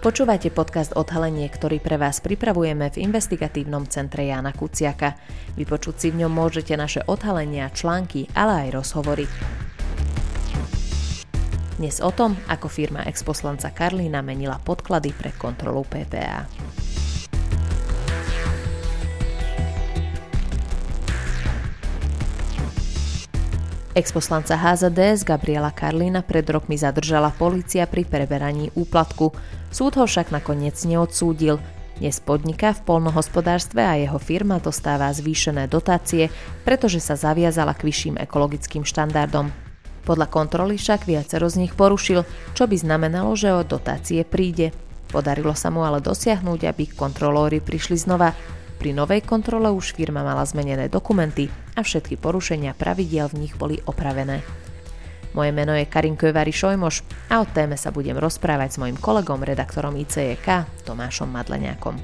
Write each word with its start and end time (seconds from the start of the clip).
Počúvate 0.00 0.48
podcast 0.48 0.96
Odhalenie, 0.96 1.44
ktorý 1.52 1.76
pre 1.76 2.00
vás 2.00 2.24
pripravujeme 2.24 2.88
v 2.88 3.04
investigatívnom 3.04 3.84
centre 3.84 4.24
Jána 4.32 4.56
Kuciaka. 4.56 5.12
Vypočuť 5.60 5.94
si 6.00 6.08
v 6.08 6.24
ňom 6.24 6.32
môžete 6.32 6.72
naše 6.72 7.04
odhalenia, 7.04 7.68
články, 7.68 8.24
ale 8.32 8.64
aj 8.64 8.80
rozhovory. 8.80 9.28
Dnes 11.76 12.00
o 12.00 12.08
tom, 12.16 12.32
ako 12.48 12.72
firma 12.72 13.04
exposlanca 13.04 13.68
Karlína 13.76 14.24
menila 14.24 14.56
podklady 14.56 15.12
pre 15.12 15.36
kontrolu 15.36 15.84
PPA. 15.84 16.48
Exposlanca 23.90 24.54
HZDS 24.54 25.26
Gabriela 25.26 25.74
Karlína 25.74 26.22
pred 26.22 26.46
rokmi 26.46 26.78
zadržala 26.78 27.34
policia 27.34 27.90
pri 27.90 28.06
preberaní 28.06 28.70
úplatku. 28.78 29.34
Súd 29.74 29.98
ho 29.98 30.06
však 30.06 30.30
nakoniec 30.30 30.78
neodsúdil. 30.86 31.58
Dnes 31.98 32.22
podniká 32.22 32.70
v 32.70 32.86
polnohospodárstve 32.86 33.82
a 33.82 33.98
jeho 33.98 34.22
firma 34.22 34.62
dostáva 34.62 35.10
zvýšené 35.10 35.66
dotácie, 35.66 36.30
pretože 36.62 37.02
sa 37.02 37.18
zaviazala 37.18 37.74
k 37.74 37.90
vyšším 37.90 38.22
ekologickým 38.22 38.86
štandardom. 38.86 39.50
Podľa 40.06 40.26
kontroly 40.30 40.78
však 40.78 41.10
viacero 41.10 41.50
z 41.50 41.66
nich 41.66 41.74
porušil, 41.74 42.22
čo 42.54 42.70
by 42.70 42.76
znamenalo, 42.78 43.34
že 43.34 43.50
o 43.50 43.66
dotácie 43.66 44.22
príde. 44.22 44.70
Podarilo 45.10 45.58
sa 45.58 45.74
mu 45.74 45.82
ale 45.82 45.98
dosiahnuť, 45.98 46.60
aby 46.62 46.94
kontrolóri 46.94 47.58
prišli 47.58 47.98
znova. 47.98 48.38
Pri 48.80 48.96
novej 48.96 49.20
kontrole 49.28 49.68
už 49.68 49.92
firma 49.92 50.24
mala 50.24 50.40
zmenené 50.40 50.88
dokumenty 50.88 51.52
a 51.76 51.84
všetky 51.84 52.16
porušenia 52.16 52.72
pravidiel 52.72 53.28
v 53.28 53.44
nich 53.44 53.52
boli 53.52 53.76
opravené. 53.84 54.40
Moje 55.36 55.52
meno 55.52 55.76
je 55.76 55.84
Karin 55.84 56.16
Kövary 56.16 56.48
Šojmoš 56.48 57.04
a 57.28 57.44
o 57.44 57.46
téme 57.46 57.76
sa 57.76 57.92
budem 57.92 58.16
rozprávať 58.16 58.72
s 58.72 58.80
mojim 58.80 58.96
kolegom, 58.96 59.44
redaktorom 59.44 60.00
ICEK, 60.00 60.64
Tomášom 60.88 61.28
Madleniakom. 61.28 62.00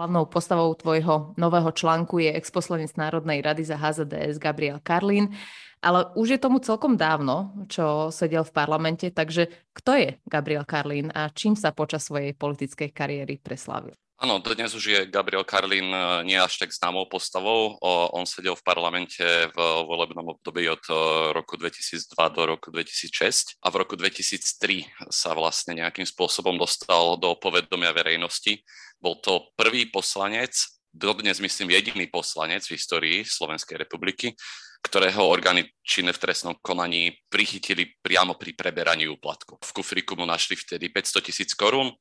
Hlavnou 0.00 0.24
postavou 0.32 0.72
tvojho 0.80 1.36
nového 1.36 1.76
článku 1.76 2.24
je 2.24 2.32
exposlanec 2.32 2.96
Národnej 2.96 3.44
rady 3.44 3.68
za 3.68 3.76
HZDS 3.76 4.40
Gabriel 4.40 4.80
Karlín. 4.80 5.36
Ale 5.84 6.08
už 6.16 6.36
je 6.36 6.40
tomu 6.40 6.58
celkom 6.58 6.96
dávno, 6.96 7.52
čo 7.68 8.08
sedel 8.08 8.42
v 8.42 8.54
parlamente, 8.54 9.06
takže 9.12 9.52
kto 9.76 9.92
je 9.96 10.10
Gabriel 10.24 10.64
Karlín 10.64 11.12
a 11.12 11.28
čím 11.30 11.54
sa 11.54 11.70
počas 11.70 12.08
svojej 12.08 12.32
politickej 12.32 12.90
kariéry 12.90 13.36
preslávil? 13.36 13.94
Áno, 14.16 14.40
dnes 14.40 14.72
už 14.72 14.84
je 14.88 15.00
Gabriel 15.12 15.44
Karlín 15.44 15.92
e, 15.92 16.24
nie 16.24 16.40
až 16.40 16.56
tak 16.56 16.72
známou 16.72 17.04
postavou. 17.04 17.76
On 18.16 18.24
sedel 18.24 18.56
v 18.56 18.64
parlamente 18.64 19.20
v 19.52 19.58
volebnom 19.84 20.32
období 20.32 20.64
od 20.72 20.80
e, 20.88 20.92
roku 21.36 21.60
2002 21.60 22.16
do 22.32 22.42
roku 22.48 22.72
2006 22.72 23.60
a 23.60 23.68
v 23.68 23.76
roku 23.76 23.92
2003 23.92 25.12
sa 25.12 25.36
vlastne 25.36 25.76
nejakým 25.76 26.08
spôsobom 26.08 26.56
dostal 26.56 27.20
do 27.20 27.36
povedomia 27.36 27.92
verejnosti. 27.92 28.64
Bol 28.96 29.20
to 29.20 29.52
prvý 29.52 29.92
poslanec, 29.92 30.75
dodnes 30.96 31.36
myslím 31.36 31.76
jediný 31.76 32.08
poslanec 32.08 32.64
v 32.64 32.80
histórii 32.80 33.18
Slovenskej 33.20 33.76
republiky, 33.76 34.32
ktorého 34.80 35.28
orgány 35.28 35.68
činné 35.84 36.16
v 36.16 36.22
trestnom 36.24 36.56
konaní 36.64 37.12
prichytili 37.28 37.92
priamo 38.00 38.40
pri 38.40 38.56
preberaní 38.56 39.04
úplatku. 39.12 39.60
V 39.60 39.70
kufriku 39.76 40.16
mu 40.16 40.24
našli 40.24 40.56
vtedy 40.56 40.88
500 40.88 41.26
tisíc 41.26 41.52
korún, 41.52 41.92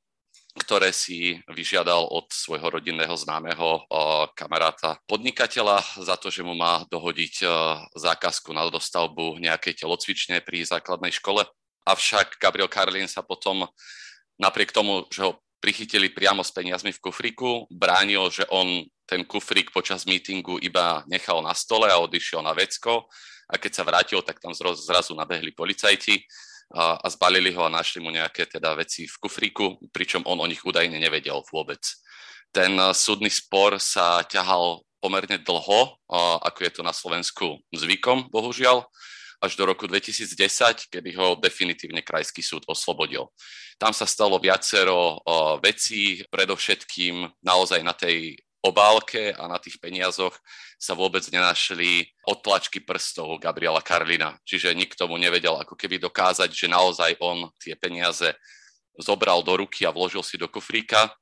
ktoré 0.56 0.96
si 0.96 1.36
vyžiadal 1.52 2.08
od 2.08 2.32
svojho 2.32 2.72
rodinného 2.72 3.12
známeho 3.20 3.84
kamaráta 4.40 4.96
podnikateľa 5.04 5.84
za 6.00 6.16
to, 6.16 6.32
že 6.32 6.48
mu 6.48 6.56
má 6.56 6.88
dohodiť 6.88 7.44
zákazku 7.92 8.56
na 8.56 8.64
dostavbu 8.72 9.44
nejakej 9.44 9.84
telocvične 9.84 10.40
pri 10.40 10.64
základnej 10.64 11.12
škole. 11.12 11.44
Avšak 11.84 12.40
Gabriel 12.40 12.72
Karlin 12.72 13.12
sa 13.12 13.20
potom 13.20 13.68
napriek 14.40 14.72
tomu, 14.72 15.04
že 15.12 15.28
ho 15.28 15.44
prichytili 15.66 16.14
priamo 16.14 16.46
s 16.46 16.54
peniazmi 16.54 16.94
v 16.94 17.02
kufriku, 17.02 17.66
bránil, 17.74 18.30
že 18.30 18.46
on 18.54 18.86
ten 19.10 19.26
kufrík 19.26 19.74
počas 19.74 20.06
mítingu 20.06 20.62
iba 20.62 21.02
nechal 21.10 21.42
na 21.42 21.58
stole 21.58 21.90
a 21.90 21.98
odišiel 21.98 22.46
na 22.46 22.54
vecko. 22.54 23.10
A 23.50 23.58
keď 23.58 23.72
sa 23.74 23.82
vrátil, 23.82 24.22
tak 24.22 24.38
tam 24.38 24.54
zrazu 24.54 25.18
nabehli 25.18 25.58
policajti 25.58 26.22
a, 26.70 27.02
a 27.02 27.08
zbalili 27.10 27.50
ho 27.58 27.66
a 27.66 27.74
našli 27.74 27.98
mu 27.98 28.14
nejaké 28.14 28.46
teda 28.46 28.78
veci 28.78 29.10
v 29.10 29.18
kufríku, 29.18 29.82
pričom 29.90 30.22
on 30.30 30.38
o 30.38 30.46
nich 30.46 30.62
údajne 30.62 31.02
nevedel 31.02 31.42
vôbec. 31.50 31.82
Ten 32.54 32.78
súdny 32.94 33.34
spor 33.34 33.82
sa 33.82 34.22
ťahal 34.22 34.86
pomerne 35.02 35.42
dlho, 35.42 35.98
ako 36.46 36.60
je 36.62 36.72
to 36.78 36.82
na 36.86 36.94
Slovensku 36.94 37.58
zvykom, 37.74 38.30
bohužiaľ, 38.30 38.86
až 39.46 39.56
do 39.56 39.70
roku 39.70 39.86
2010, 39.86 40.90
kedy 40.90 41.10
ho 41.16 41.38
definitívne 41.38 42.02
krajský 42.02 42.42
súd 42.42 42.66
oslobodil. 42.66 43.30
Tam 43.78 43.94
sa 43.94 44.10
stalo 44.10 44.42
viacero 44.42 45.22
vecí, 45.62 46.26
predovšetkým 46.28 47.30
naozaj 47.46 47.80
na 47.86 47.94
tej 47.94 48.36
obálke 48.66 49.30
a 49.38 49.46
na 49.46 49.62
tých 49.62 49.78
peniazoch 49.78 50.34
sa 50.82 50.98
vôbec 50.98 51.22
nenašli 51.30 52.10
odtlačky 52.26 52.82
prstov 52.82 53.38
Gabriela 53.38 53.86
Karlina. 53.86 54.34
Čiže 54.42 54.74
nikto 54.74 55.06
mu 55.06 55.22
nevedel 55.22 55.54
ako 55.54 55.78
keby 55.78 56.02
dokázať, 56.02 56.50
že 56.50 56.66
naozaj 56.66 57.22
on 57.22 57.54
tie 57.62 57.78
peniaze 57.78 58.34
zobral 58.98 59.46
do 59.46 59.54
ruky 59.54 59.86
a 59.86 59.94
vložil 59.94 60.26
si 60.26 60.42
do 60.42 60.50
kufríka, 60.50 61.14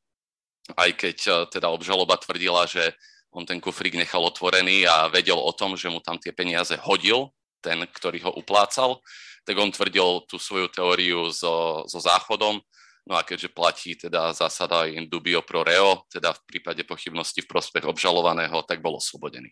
aj 0.78 0.90
keď 0.96 1.18
e, 1.26 1.32
teda 1.58 1.68
obžaloba 1.74 2.16
tvrdila, 2.16 2.64
že 2.70 2.96
on 3.34 3.44
ten 3.44 3.58
kufrík 3.58 3.98
nechal 3.98 4.22
otvorený 4.22 4.86
a 4.86 5.10
vedel 5.10 5.36
o 5.36 5.52
tom, 5.52 5.74
že 5.74 5.90
mu 5.90 6.00
tam 6.00 6.22
tie 6.22 6.30
peniaze 6.32 6.78
hodil, 6.78 7.34
ten, 7.64 7.88
ktorý 7.88 8.28
ho 8.28 8.32
uplácal, 8.36 9.00
tak 9.48 9.56
on 9.56 9.72
tvrdil 9.72 10.28
tú 10.28 10.36
svoju 10.36 10.68
teóriu 10.68 11.32
so, 11.32 11.88
so 11.88 12.00
záchodom, 12.04 12.60
No 13.04 13.20
a 13.20 13.22
keďže 13.28 13.52
platí 13.52 14.00
teda 14.00 14.32
zásada 14.32 14.88
in 14.88 15.12
dubio 15.12 15.44
pro 15.44 15.60
reo, 15.60 16.08
teda 16.08 16.32
v 16.32 16.44
prípade 16.48 16.88
pochybnosti 16.88 17.44
v 17.44 17.52
prospech 17.52 17.84
obžalovaného, 17.84 18.64
tak 18.64 18.80
bol 18.80 18.96
oslobodený. 18.96 19.52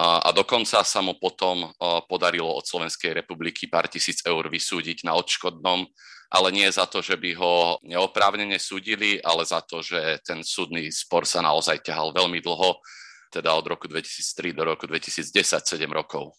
A, 0.00 0.24
a 0.24 0.28
dokonca 0.32 0.80
sa 0.80 1.00
mu 1.04 1.12
potom 1.20 1.68
podarilo 2.08 2.48
od 2.48 2.64
Slovenskej 2.64 3.12
republiky 3.12 3.68
pár 3.68 3.84
tisíc 3.84 4.24
eur 4.24 4.48
vysúdiť 4.48 5.04
na 5.04 5.12
odškodnom, 5.12 5.84
ale 6.32 6.48
nie 6.56 6.64
za 6.72 6.88
to, 6.88 7.04
že 7.04 7.20
by 7.20 7.36
ho 7.36 7.76
neoprávnene 7.84 8.56
súdili, 8.56 9.20
ale 9.20 9.44
za 9.44 9.60
to, 9.60 9.84
že 9.84 10.24
ten 10.24 10.40
súdny 10.40 10.88
spor 10.88 11.28
sa 11.28 11.44
naozaj 11.44 11.84
ťahal 11.84 12.16
veľmi 12.16 12.40
dlho, 12.40 12.80
teda 13.28 13.52
od 13.52 13.66
roku 13.68 13.92
2003 13.92 14.56
do 14.56 14.62
roku 14.64 14.88
2010, 14.88 15.36
7 15.36 15.84
rokov. 15.92 16.32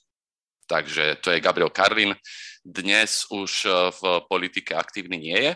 Takže 0.72 1.20
to 1.20 1.36
je 1.36 1.44
Gabriel 1.44 1.68
Karlin. 1.68 2.16
Dnes 2.64 3.28
už 3.28 3.68
v 3.92 4.24
politike 4.32 4.72
aktívny 4.72 5.20
nie 5.20 5.36
je, 5.36 5.52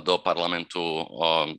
do 0.00 0.16
parlamentu, 0.24 0.80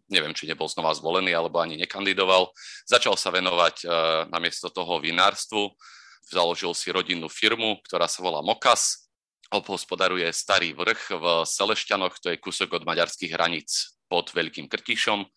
neviem, 0.10 0.34
či 0.34 0.50
nebol 0.50 0.66
znova 0.66 0.90
zvolený, 0.98 1.38
alebo 1.38 1.62
ani 1.62 1.78
nekandidoval. 1.78 2.50
Začal 2.90 3.14
sa 3.14 3.30
venovať 3.30 3.86
namiesto 4.34 4.74
toho 4.74 4.98
vinárstvu, 4.98 5.70
založil 6.26 6.74
si 6.74 6.90
rodinnú 6.90 7.30
firmu, 7.30 7.78
ktorá 7.86 8.10
sa 8.10 8.26
volá 8.26 8.42
Mokas, 8.42 9.06
obhospodaruje 9.54 10.26
Starý 10.34 10.74
vrch 10.74 11.14
v 11.14 11.26
Selešťanoch, 11.46 12.18
to 12.18 12.34
je 12.34 12.42
kúsok 12.42 12.82
od 12.82 12.90
maďarských 12.90 13.38
hraníc 13.38 14.02
pod 14.10 14.34
Veľkým 14.34 14.66
Krtišom 14.66 15.30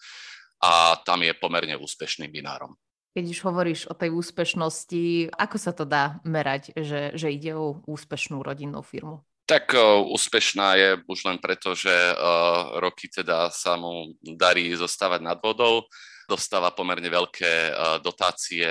a 0.65 0.97
tam 1.05 1.21
je 1.21 1.37
pomerne 1.37 1.77
úspešným 1.77 2.33
vinárom. 2.33 2.81
Keď 3.11 3.25
už 3.27 3.41
hovoríš 3.43 3.81
o 3.91 3.95
tej 3.99 4.15
úspešnosti, 4.15 5.35
ako 5.35 5.57
sa 5.59 5.75
to 5.75 5.83
dá 5.83 6.23
merať, 6.23 6.71
že, 6.79 7.11
že 7.19 7.35
ide 7.35 7.59
o 7.59 7.83
úspešnú 7.91 8.39
rodinnú 8.39 8.87
firmu? 8.87 9.27
Tak 9.51 9.75
uh, 9.75 10.07
úspešná 10.07 10.79
je 10.79 10.91
už 11.11 11.27
len 11.27 11.43
preto, 11.43 11.75
že 11.75 11.91
uh, 11.91 12.79
roky 12.79 13.11
teda 13.11 13.51
sa 13.51 13.75
mu 13.75 14.15
darí 14.23 14.71
zostávať 14.79 15.27
nad 15.27 15.43
vodou. 15.43 15.91
Dostáva 16.31 16.71
pomerne 16.71 17.11
veľké 17.11 17.75
uh, 17.75 17.99
dotácie 17.99 18.71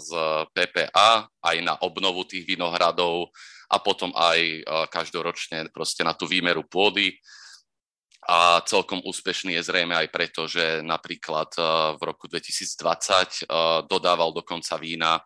z 0.00 0.10
PPA 0.56 1.28
aj 1.28 1.56
na 1.60 1.76
obnovu 1.84 2.24
tých 2.24 2.48
vinohradov 2.48 3.28
a 3.68 3.76
potom 3.84 4.08
aj 4.16 4.64
každoročne 4.88 5.68
proste 5.68 6.00
na 6.00 6.16
tú 6.16 6.24
výmeru 6.24 6.64
pôdy. 6.64 7.20
A 8.28 8.60
celkom 8.68 9.00
úspešný 9.08 9.56
je 9.56 9.64
zrejme 9.64 9.96
aj 9.96 10.12
preto, 10.12 10.44
že 10.44 10.84
napríklad 10.84 11.48
uh, 11.56 11.96
v 11.96 12.02
roku 12.12 12.28
2020 12.28 13.48
uh, 13.48 13.82
dodával 13.88 14.36
dokonca 14.36 14.76
vína 14.76 15.16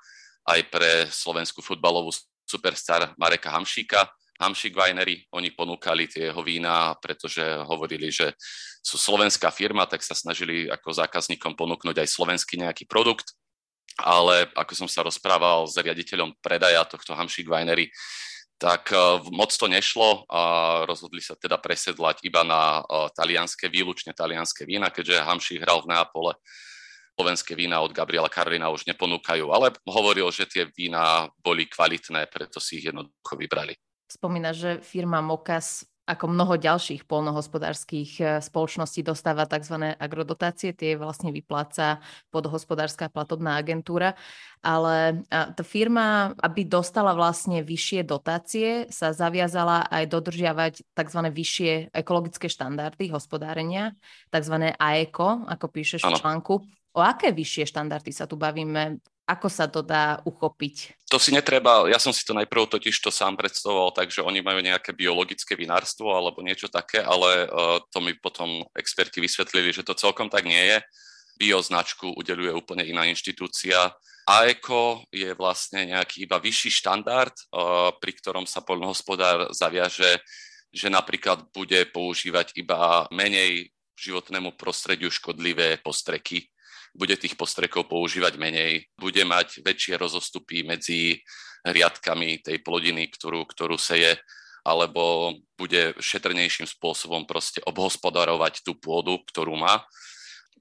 aj 0.46 0.60
pre 0.70 1.10
slovenskú 1.10 1.66
futbalovú 1.66 2.14
superstar 2.46 3.10
Mareka 3.19 3.50
Hamšíka, 3.50 4.06
Hamšik 4.43 4.75
Winery, 4.75 5.22
oni 5.31 5.54
ponúkali 5.54 6.10
tie 6.10 6.31
jeho 6.31 6.43
vína, 6.43 6.99
pretože 6.99 7.43
hovorili, 7.70 8.10
že 8.10 8.34
sú 8.82 8.99
slovenská 8.99 9.55
firma, 9.55 9.87
tak 9.87 10.02
sa 10.02 10.19
snažili 10.19 10.66
ako 10.66 10.90
zákazníkom 10.90 11.55
ponúknuť 11.55 12.02
aj 12.02 12.08
slovenský 12.10 12.58
nejaký 12.58 12.90
produkt, 12.90 13.38
ale 14.02 14.50
ako 14.58 14.72
som 14.75 14.88
sa 14.90 15.06
rozprával 15.06 15.70
s 15.70 15.78
riaditeľom 15.78 16.34
predaja 16.43 16.82
tohto 16.82 17.14
Hamšik 17.14 17.46
Winery, 17.46 17.87
tak 18.62 18.94
uh, 18.94 19.19
moc 19.35 19.50
to 19.50 19.67
nešlo 19.67 20.23
a 20.31 20.41
rozhodli 20.87 21.19
sa 21.19 21.35
teda 21.35 21.59
presedlať 21.59 22.23
iba 22.23 22.47
na 22.47 22.79
uh, 22.79 23.11
talianské, 23.11 23.67
výlučne 23.67 24.14
talianské 24.14 24.62
vína, 24.62 24.87
keďže 24.94 25.26
Hamšik 25.26 25.67
hral 25.67 25.82
v 25.82 25.91
Neapole 25.91 26.38
slovenské 27.12 27.53
vína 27.53 27.85
od 27.85 27.93
Gabriela 27.93 28.31
Karlina 28.31 28.73
už 28.73 28.88
neponúkajú, 28.88 29.53
ale 29.53 29.70
hovoril, 29.85 30.32
že 30.32 30.49
tie 30.49 30.64
vína 30.73 31.29
boli 31.44 31.69
kvalitné, 31.69 32.25
preto 32.32 32.56
si 32.56 32.81
ich 32.81 32.88
jednoducho 32.88 33.37
vybrali. 33.37 33.76
Spomína, 34.09 34.56
že 34.56 34.81
firma 34.81 35.20
Mokas 35.20 35.85
ako 36.02 36.25
mnoho 36.34 36.58
ďalších 36.58 37.06
polnohospodárských 37.06 38.10
e, 38.19 38.25
spoločností 38.43 39.06
dostáva 39.06 39.46
tzv. 39.46 39.94
agrodotácie, 39.94 40.75
tie 40.75 40.99
vlastne 40.99 41.31
vypláca 41.31 42.02
podhospodárska 42.34 43.06
platobná 43.06 43.54
agentúra, 43.54 44.19
ale 44.62 45.26
tá 45.31 45.62
firma, 45.66 46.34
aby 46.38 46.66
dostala 46.66 47.14
vlastne 47.14 47.62
vyššie 47.66 48.06
dotácie, 48.06 48.87
sa 48.90 49.10
zaviazala 49.14 49.87
aj 49.90 50.04
dodržiavať 50.10 50.75
tzv. 50.94 51.20
vyššie 51.31 51.94
ekologické 51.94 52.46
štandardy 52.50 53.10
hospodárenia, 53.10 53.94
tzv. 54.31 54.75
AECO, 54.75 55.46
ako 55.50 55.66
píšeš 55.70 56.02
ano. 56.06 56.14
v 56.14 56.20
článku. 56.22 56.55
O 56.93 57.00
aké 57.00 57.33
vyššie 57.33 57.73
štandardy 57.73 58.12
sa 58.12 58.29
tu 58.29 58.37
bavíme? 58.37 59.00
Ako 59.25 59.49
sa 59.49 59.65
to 59.65 59.81
dá 59.81 60.21
uchopiť? 60.29 61.09
To 61.09 61.17
si 61.17 61.33
netreba, 61.33 61.89
ja 61.89 61.97
som 61.97 62.12
si 62.12 62.21
to 62.27 62.37
najprv 62.37 62.69
totiž 62.69 62.93
to 63.00 63.09
sám 63.09 63.39
predstavoval, 63.39 63.94
takže 63.97 64.21
oni 64.21 64.44
majú 64.44 64.61
nejaké 64.61 64.93
biologické 64.93 65.56
vinárstvo 65.56 66.12
alebo 66.12 66.44
niečo 66.44 66.69
také, 66.69 67.00
ale 67.00 67.49
uh, 67.49 67.81
to 67.89 68.03
mi 68.05 68.12
potom 68.19 68.67
experti 68.77 69.25
vysvetlili, 69.25 69.73
že 69.73 69.87
to 69.87 69.97
celkom 69.97 70.29
tak 70.29 70.44
nie 70.44 70.59
je. 70.59 70.79
Bioznačku 71.41 72.12
udeluje 72.12 72.53
úplne 72.53 72.85
iná 72.85 73.09
inštitúcia. 73.09 73.94
AECO 74.29 75.09
je 75.09 75.33
vlastne 75.33 75.87
nejaký 75.89 76.29
iba 76.29 76.37
vyšší 76.37 76.83
štandard, 76.83 77.33
uh, 77.33 77.94
pri 78.03 78.12
ktorom 78.19 78.44
sa 78.44 78.61
poľnohospodár 78.61 79.55
zaviaže, 79.55 80.21
že 80.69 80.93
napríklad 80.93 81.47
bude 81.56 81.89
používať 81.89 82.53
iba 82.59 83.06
menej 83.15 83.71
životnému 83.97 84.59
prostrediu 84.59 85.09
škodlivé 85.09 85.79
postreky 85.81 86.53
bude 86.93 87.17
tých 87.17 87.35
postrekov 87.41 87.89
používať 87.89 88.37
menej, 88.37 88.87
bude 89.00 89.25
mať 89.25 89.65
väčšie 89.65 89.97
rozostupy 89.97 90.62
medzi 90.65 91.21
riadkami 91.65 92.44
tej 92.44 92.61
plodiny, 92.61 93.09
ktorú, 93.09 93.49
ktorú 93.49 93.81
seje, 93.81 94.21
alebo 94.62 95.35
bude 95.59 95.97
šetrnejším 95.99 96.71
spôsobom 96.71 97.27
proste 97.27 97.59
obhospodarovať 97.67 98.62
tú 98.62 98.79
pôdu, 98.79 99.19
ktorú 99.27 99.59
má. 99.59 99.83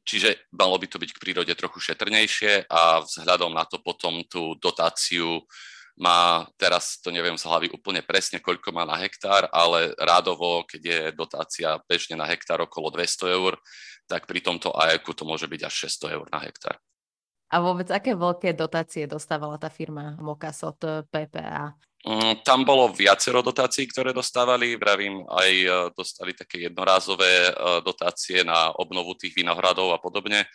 Čiže 0.02 0.50
malo 0.58 0.82
by 0.82 0.88
to 0.90 0.98
byť 0.98 1.12
k 1.14 1.22
prírode 1.22 1.54
trochu 1.54 1.94
šetrnejšie 1.94 2.66
a 2.66 3.06
vzhľadom 3.06 3.54
na 3.54 3.70
to 3.70 3.78
potom 3.78 4.26
tú 4.26 4.58
dotáciu 4.58 5.46
má, 6.02 6.50
teraz 6.58 6.98
to 6.98 7.14
neviem 7.14 7.38
z 7.38 7.46
hlavy 7.46 7.70
úplne 7.70 8.02
presne, 8.02 8.42
koľko 8.42 8.74
má 8.74 8.90
na 8.90 8.98
hektár, 8.98 9.46
ale 9.54 9.94
rádovo, 10.02 10.66
keď 10.66 10.82
je 10.82 11.00
dotácia 11.14 11.78
bežne 11.86 12.18
na 12.18 12.26
hektár 12.26 12.66
okolo 12.66 12.90
200 12.90 13.38
eur, 13.38 13.54
tak 14.10 14.26
pri 14.26 14.42
tomto 14.42 14.74
AEK 14.74 15.14
to 15.14 15.24
môže 15.24 15.46
byť 15.46 15.62
až 15.62 15.74
600 15.88 16.18
eur 16.18 16.26
na 16.34 16.42
hektár. 16.42 16.82
A 17.54 17.62
vôbec 17.62 17.86
aké 17.94 18.18
veľké 18.18 18.58
dotácie 18.58 19.06
dostávala 19.06 19.62
tá 19.62 19.70
firma 19.70 20.18
Mokas 20.18 20.64
od 20.66 20.80
PPA? 21.12 21.76
Mm, 22.02 22.42
tam 22.42 22.66
bolo 22.66 22.90
viacero 22.90 23.46
dotácií, 23.46 23.86
ktoré 23.86 24.10
dostávali. 24.10 24.74
Vravím, 24.74 25.22
aj 25.30 25.52
e, 25.54 25.70
dostali 25.94 26.34
také 26.34 26.66
jednorázové 26.66 27.30
e, 27.46 27.52
dotácie 27.86 28.42
na 28.42 28.74
obnovu 28.74 29.14
tých 29.14 29.38
vinohradov 29.38 29.94
a 29.94 30.02
podobne 30.02 30.50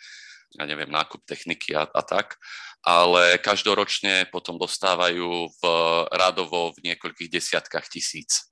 ja 0.55 0.63
neviem, 0.63 0.87
nákup 0.87 1.27
techniky 1.27 1.75
a, 1.75 1.83
a 1.83 2.01
tak, 2.05 2.39
ale 2.87 3.35
každoročne 3.43 4.31
potom 4.31 4.55
dostávajú 4.55 5.51
v 5.51 5.63
radovo 6.13 6.71
v 6.77 6.91
niekoľkých 6.93 7.33
desiatkách 7.33 7.91
tisíc. 7.91 8.47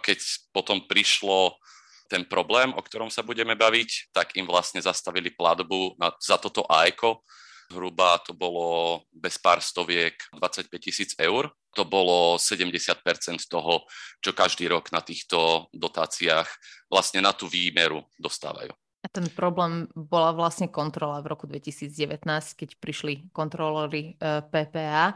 Keď 0.00 0.18
potom 0.56 0.88
prišlo 0.88 1.60
ten 2.08 2.24
problém, 2.24 2.72
o 2.72 2.80
ktorom 2.80 3.08
sa 3.08 3.24
budeme 3.24 3.56
baviť, 3.56 4.12
tak 4.12 4.36
im 4.36 4.48
vlastne 4.48 4.80
zastavili 4.80 5.32
platbu 5.32 5.96
na, 6.00 6.12
za 6.20 6.36
toto 6.36 6.64
AECO. 6.68 7.24
Hruba 7.72 8.20
to 8.20 8.36
bolo 8.36 9.00
bez 9.08 9.40
pár 9.40 9.64
stoviek 9.64 10.14
25 10.36 10.68
tisíc 10.78 11.10
eur. 11.16 11.48
To 11.74 11.82
bolo 11.88 12.36
70% 12.36 12.78
toho, 13.48 13.88
čo 14.20 14.30
každý 14.36 14.68
rok 14.68 14.92
na 14.92 15.00
týchto 15.00 15.66
dotáciách 15.72 16.46
vlastne 16.92 17.24
na 17.24 17.32
tú 17.32 17.48
výmeru 17.48 18.04
dostávajú. 18.20 18.70
Ten 19.14 19.30
problém 19.30 19.86
bola 19.94 20.34
vlastne 20.34 20.66
kontrola 20.66 21.22
v 21.22 21.30
roku 21.30 21.46
2019, 21.46 22.26
keď 22.58 22.70
prišli 22.82 23.30
kontrolory 23.30 24.18
e, 24.18 24.42
PPA 24.42 25.14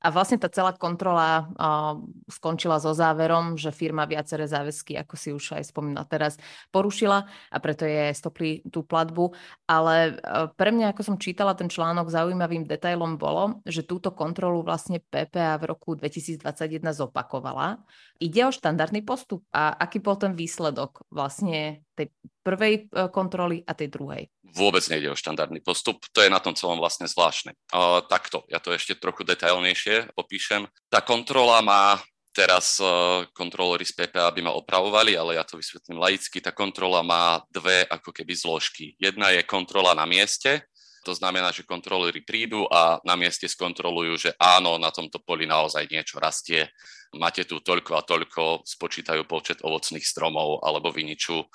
a 0.00 0.08
vlastne 0.08 0.40
tá 0.40 0.48
celá 0.48 0.72
kontrola 0.72 1.44
uh, 1.44 2.00
skončila 2.26 2.80
so 2.80 2.96
záverom, 2.96 3.60
že 3.60 3.68
firma 3.68 4.08
viaceré 4.08 4.48
záväzky, 4.48 4.96
ako 4.96 5.14
si 5.14 5.28
už 5.36 5.60
aj 5.60 5.68
spomínal 5.68 6.08
teraz, 6.08 6.40
porušila 6.72 7.28
a 7.28 7.56
preto 7.60 7.84
je 7.84 8.16
stopli 8.16 8.64
tú 8.72 8.80
platbu. 8.80 9.36
Ale 9.68 10.16
uh, 10.16 10.48
pre 10.56 10.72
mňa, 10.72 10.96
ako 10.96 11.02
som 11.04 11.16
čítala 11.20 11.52
ten 11.52 11.68
článok, 11.68 12.08
zaujímavým 12.08 12.64
detailom 12.64 13.20
bolo, 13.20 13.60
že 13.68 13.84
túto 13.84 14.08
kontrolu 14.16 14.64
vlastne 14.64 15.04
PPA 15.04 15.60
v 15.60 15.68
roku 15.68 15.92
2021 15.92 16.48
zopakovala. 16.96 17.84
Ide 18.16 18.48
o 18.48 18.52
štandardný 18.52 19.04
postup 19.04 19.44
a 19.52 19.76
aký 19.76 20.00
bol 20.00 20.16
ten 20.16 20.32
výsledok 20.32 21.04
vlastne 21.12 21.84
tej 21.92 22.08
prvej 22.40 22.88
kontroly 23.12 23.60
a 23.68 23.76
tej 23.76 23.92
druhej? 23.92 24.32
Vôbec 24.54 24.82
nejde 24.90 25.10
o 25.10 25.18
štandardný 25.18 25.62
postup, 25.62 26.02
to 26.10 26.22
je 26.22 26.30
na 26.32 26.42
tom 26.42 26.58
celom 26.58 26.82
vlastne 26.82 27.06
zvláštne. 27.06 27.54
Uh, 27.70 28.02
takto, 28.06 28.42
ja 28.50 28.58
to 28.58 28.74
ešte 28.74 28.98
trochu 28.98 29.22
detailnejšie 29.22 30.14
popíšem. 30.18 30.66
Tá 30.90 30.98
kontrola 31.02 31.62
má 31.62 32.02
teraz 32.34 32.78
uh, 32.82 33.26
kontrolóri 33.34 33.86
z 33.86 33.94
PPA 33.94 34.30
by 34.30 34.40
ma 34.42 34.52
opravovali, 34.54 35.14
ale 35.14 35.38
ja 35.38 35.44
to 35.46 35.58
vysvetlím 35.58 35.98
laicky. 36.02 36.42
Tá 36.42 36.50
kontrola 36.50 37.02
má 37.02 37.42
dve 37.50 37.86
ako 37.86 38.10
keby 38.10 38.32
zložky. 38.34 38.94
Jedna 38.98 39.30
je 39.34 39.42
kontrola 39.46 39.94
na 39.94 40.06
mieste, 40.06 40.66
to 41.00 41.16
znamená, 41.16 41.48
že 41.48 41.64
kontrolóri 41.64 42.20
prídu 42.20 42.68
a 42.68 43.00
na 43.08 43.16
mieste 43.16 43.48
skontrolujú, 43.48 44.14
že 44.20 44.30
áno, 44.36 44.76
na 44.76 44.92
tomto 44.92 45.16
poli 45.24 45.48
naozaj 45.48 45.88
niečo 45.88 46.20
rastie, 46.20 46.68
máte 47.16 47.48
tu 47.48 47.64
toľko 47.64 47.92
a 47.96 48.04
toľko, 48.04 48.68
spočítajú 48.68 49.24
počet 49.24 49.64
ovocných 49.64 50.04
stromov 50.04 50.60
alebo 50.60 50.92
viniču, 50.92 51.40
uh, 51.40 51.48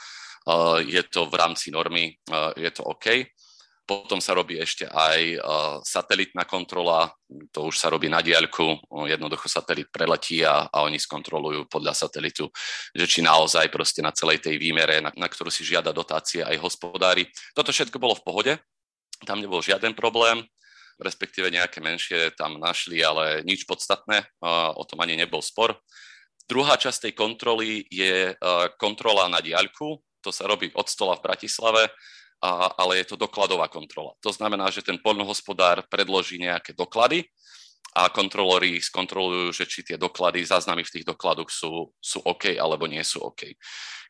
je 0.86 1.02
to 1.10 1.26
v 1.26 1.36
rámci 1.36 1.74
normy, 1.74 2.14
uh, 2.30 2.54
je 2.54 2.70
to 2.70 2.86
OK. 2.86 3.26
Potom 3.86 4.18
sa 4.18 4.34
robí 4.34 4.58
ešte 4.58 4.90
aj 4.90 5.20
uh, 5.38 5.78
satelitná 5.86 6.46
kontrola, 6.50 7.14
to 7.54 7.70
už 7.70 7.78
sa 7.78 7.94
robí 7.94 8.10
na 8.10 8.22
diaľku, 8.26 8.82
jednoducho 9.06 9.46
satelit 9.46 9.94
preletí 9.94 10.42
a, 10.42 10.66
a 10.66 10.82
oni 10.86 10.98
skontrolujú 10.98 11.70
podľa 11.70 11.94
satelitu, 11.94 12.50
že 12.98 13.06
či 13.06 13.22
naozaj 13.22 13.70
proste 13.70 14.02
na 14.02 14.10
celej 14.10 14.42
tej 14.42 14.58
výmere, 14.58 15.06
na, 15.06 15.14
na 15.14 15.28
ktorú 15.30 15.54
si 15.54 15.62
žiada 15.62 15.94
dotácie 15.94 16.42
aj 16.42 16.58
hospodári. 16.58 17.30
Toto 17.54 17.70
všetko 17.70 18.02
bolo 18.02 18.18
v 18.18 18.26
pohode, 18.26 18.54
tam 19.22 19.38
nebol 19.38 19.62
žiaden 19.62 19.94
problém, 19.94 20.42
respektíve 20.96 21.52
nejaké 21.52 21.84
menšie 21.84 22.34
tam 22.40 22.56
našli, 22.56 23.04
ale 23.04 23.44
nič 23.44 23.68
podstatné, 23.68 24.24
o 24.76 24.84
tom 24.88 25.04
ani 25.04 25.20
nebol 25.20 25.44
spor. 25.44 25.76
Druhá 26.48 26.80
časť 26.80 27.10
tej 27.10 27.14
kontroly 27.20 27.84
je 27.92 28.32
kontrola 28.80 29.28
na 29.28 29.44
diaľku, 29.44 30.00
to 30.26 30.34
sa 30.34 30.50
robí 30.50 30.74
od 30.74 30.90
stola 30.90 31.14
v 31.14 31.26
Bratislave, 31.30 31.94
a, 32.42 32.74
ale 32.82 33.06
je 33.06 33.14
to 33.14 33.22
dokladová 33.22 33.70
kontrola. 33.70 34.18
To 34.26 34.34
znamená, 34.34 34.74
že 34.74 34.82
ten 34.82 34.98
poľnohospodár 34.98 35.86
predloží 35.88 36.42
nejaké 36.42 36.74
doklady 36.74 37.30
a 37.96 38.12
kontrolóri 38.12 38.82
skontrolujú, 38.82 39.56
že 39.56 39.70
či 39.70 39.86
tie 39.86 39.96
doklady, 39.96 40.44
záznamy 40.44 40.84
v 40.84 40.94
tých 41.00 41.06
dokladoch 41.08 41.48
sú, 41.48 41.94
sú 42.02 42.20
OK 42.26 42.58
alebo 42.58 42.90
nie 42.90 43.02
sú 43.06 43.24
OK. 43.24 43.56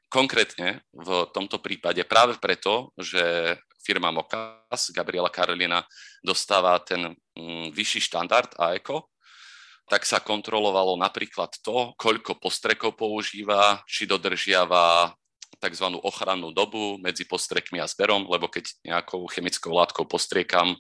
Konkrétne 0.10 0.82
v 0.90 1.10
tomto 1.36 1.60
prípade 1.60 2.02
práve 2.08 2.40
preto, 2.40 2.96
že 2.98 3.54
firma 3.86 4.10
Mokas, 4.10 4.90
Gabriela 4.90 5.30
Karolina, 5.30 5.86
dostáva 6.26 6.82
ten 6.82 7.14
mm, 7.38 7.70
vyšší 7.76 8.10
štandard 8.10 8.58
AECO, 8.58 9.06
tak 9.86 10.02
sa 10.02 10.18
kontrolovalo 10.18 10.98
napríklad 10.98 11.54
to, 11.62 11.94
koľko 11.94 12.42
postrekov 12.42 12.98
používa, 12.98 13.86
či 13.86 14.10
dodržiava 14.10 15.14
tzv. 15.60 15.88
ochrannú 16.04 16.52
dobu 16.52 17.00
medzi 17.00 17.24
postrekmi 17.26 17.80
a 17.82 17.90
zberom, 17.90 18.28
lebo 18.30 18.48
keď 18.52 18.70
nejakou 18.86 19.26
chemickou 19.32 19.72
látkou 19.74 20.06
postriekam 20.08 20.76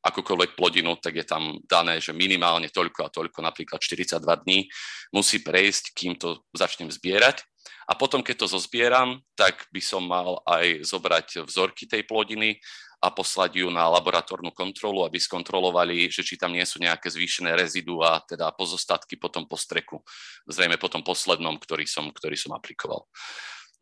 akúkoľvek 0.00 0.56
plodinu, 0.56 0.96
tak 0.96 1.20
je 1.20 1.26
tam 1.28 1.60
dané, 1.68 2.00
že 2.00 2.16
minimálne 2.16 2.72
toľko 2.72 3.00
a 3.04 3.12
toľko, 3.12 3.44
napríklad 3.44 3.80
42 3.84 4.16
dní, 4.48 4.64
musí 5.12 5.44
prejsť, 5.44 5.92
kým 5.92 6.16
to 6.16 6.40
začnem 6.56 6.88
zbierať. 6.88 7.44
A 7.90 7.92
potom, 7.98 8.24
keď 8.24 8.46
to 8.46 8.56
zozbieram, 8.56 9.20
tak 9.36 9.68
by 9.68 9.82
som 9.82 10.06
mal 10.06 10.40
aj 10.48 10.86
zobrať 10.88 11.44
vzorky 11.44 11.84
tej 11.84 12.06
plodiny 12.08 12.56
a 13.00 13.08
poslať 13.08 13.64
ju 13.64 13.68
na 13.72 13.88
laboratórnu 13.88 14.52
kontrolu, 14.52 15.08
aby 15.08 15.16
skontrolovali, 15.16 16.12
že 16.12 16.20
či 16.20 16.36
tam 16.36 16.52
nie 16.52 16.64
sú 16.68 16.76
nejaké 16.80 17.08
zvýšené 17.08 17.56
a 17.56 18.12
teda 18.20 18.52
pozostatky 18.52 19.16
po 19.16 19.32
tom 19.32 19.48
postreku, 19.48 20.04
zrejme 20.44 20.76
po 20.76 20.92
tom 20.92 21.00
poslednom, 21.00 21.56
ktorý 21.56 21.88
som, 21.88 22.12
ktorý 22.12 22.36
som 22.36 22.52
aplikoval. 22.52 23.08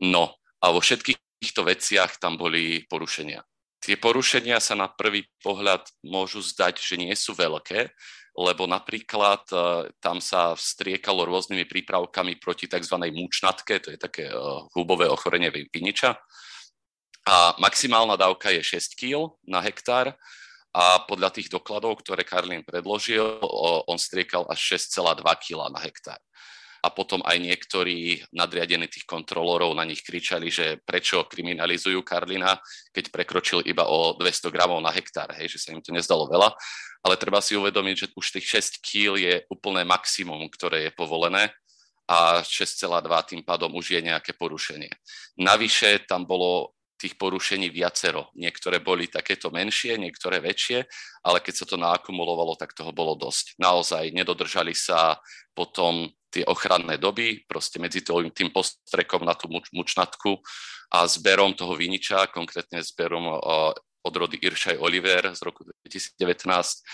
No 0.02 0.38
a 0.62 0.70
vo 0.70 0.78
všetkých 0.78 1.18
týchto 1.42 1.62
veciach 1.66 2.18
tam 2.18 2.34
boli 2.38 2.86
porušenia. 2.86 3.42
Tie 3.78 3.94
porušenia 3.94 4.58
sa 4.58 4.74
na 4.74 4.90
prvý 4.90 5.26
pohľad 5.38 5.86
môžu 6.02 6.42
zdať, 6.42 6.82
že 6.82 6.98
nie 6.98 7.14
sú 7.14 7.34
veľké, 7.38 7.94
lebo 8.38 8.66
napríklad 8.66 9.46
e, 9.50 9.56
tam 10.02 10.18
sa 10.18 10.54
vstriekalo 10.54 11.26
rôznymi 11.26 11.66
prípravkami 11.66 12.38
proti 12.42 12.66
tzv. 12.66 12.94
múčnatke, 13.10 13.78
to 13.78 13.94
je 13.94 13.98
také 13.98 14.30
e, 14.30 14.34
hubové 14.74 15.06
ochorenie 15.06 15.50
viniča. 15.50 16.18
A 17.26 17.54
maximálna 17.62 18.18
dávka 18.18 18.50
je 18.50 18.62
6 18.62 18.98
kg 18.98 19.34
na 19.46 19.62
hektár 19.62 20.14
a 20.74 21.02
podľa 21.06 21.34
tých 21.34 21.50
dokladov, 21.50 22.02
ktoré 22.02 22.22
Karlin 22.26 22.66
predložil, 22.66 23.42
on 23.86 23.98
striekal 23.98 24.46
až 24.50 24.78
6,2 24.78 25.22
kg 25.22 25.70
na 25.70 25.80
hektár 25.82 26.18
a 26.78 26.88
potom 26.94 27.18
aj 27.26 27.36
niektorí 27.42 28.22
nadriadení 28.30 28.86
tých 28.86 29.04
kontrolorov 29.04 29.74
na 29.74 29.82
nich 29.82 30.02
kričali, 30.06 30.46
že 30.48 30.78
prečo 30.78 31.26
kriminalizujú 31.26 32.00
Karlina, 32.06 32.54
keď 32.94 33.10
prekročil 33.10 33.66
iba 33.66 33.90
o 33.90 34.14
200 34.14 34.54
gramov 34.54 34.78
na 34.78 34.94
hektár, 34.94 35.34
hej, 35.34 35.58
že 35.58 35.58
sa 35.58 35.74
im 35.74 35.82
to 35.82 35.90
nezdalo 35.90 36.30
veľa, 36.30 36.54
ale 37.02 37.14
treba 37.18 37.42
si 37.42 37.58
uvedomiť, 37.58 37.96
že 37.98 38.06
už 38.14 38.26
tých 38.38 38.46
6 38.78 38.82
kg 38.82 39.18
je 39.18 39.34
úplné 39.50 39.82
maximum, 39.82 40.46
ktoré 40.50 40.90
je 40.90 40.92
povolené 40.94 41.50
a 42.08 42.40
6,2 42.40 42.88
tým 43.28 43.42
pádom 43.44 43.68
už 43.76 43.98
je 43.98 44.00
nejaké 44.00 44.32
porušenie. 44.32 44.88
Navyše 45.36 46.08
tam 46.08 46.24
bolo 46.24 46.77
tých 46.98 47.14
porušení 47.14 47.70
viacero. 47.70 48.34
Niektoré 48.34 48.82
boli 48.82 49.06
takéto 49.06 49.54
menšie, 49.54 49.94
niektoré 49.94 50.42
väčšie, 50.42 50.82
ale 51.22 51.38
keď 51.38 51.54
sa 51.54 51.64
to 51.70 51.78
naakumulovalo, 51.78 52.58
tak 52.58 52.74
toho 52.74 52.90
bolo 52.90 53.14
dosť. 53.14 53.54
Naozaj 53.62 54.10
nedodržali 54.10 54.74
sa 54.74 55.16
potom 55.54 56.10
tie 56.28 56.44
ochranné 56.44 56.98
doby, 57.00 57.46
proste 57.48 57.80
medzi 57.80 58.04
tým 58.04 58.50
postrekom 58.52 59.24
na 59.24 59.32
tú 59.32 59.48
mučnatku 59.48 60.42
a 60.92 61.08
zberom 61.08 61.56
toho 61.56 61.72
viniča, 61.72 62.28
konkrétne 62.34 62.84
zberom 62.84 63.32
od 64.04 64.14
rody 64.14 64.36
Iršaj 64.42 64.76
Oliver 64.76 65.32
z 65.32 65.40
roku 65.40 65.64
2019, 65.86 66.84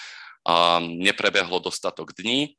neprebehlo 1.03 1.59
dostatok 1.59 2.15
dní 2.15 2.55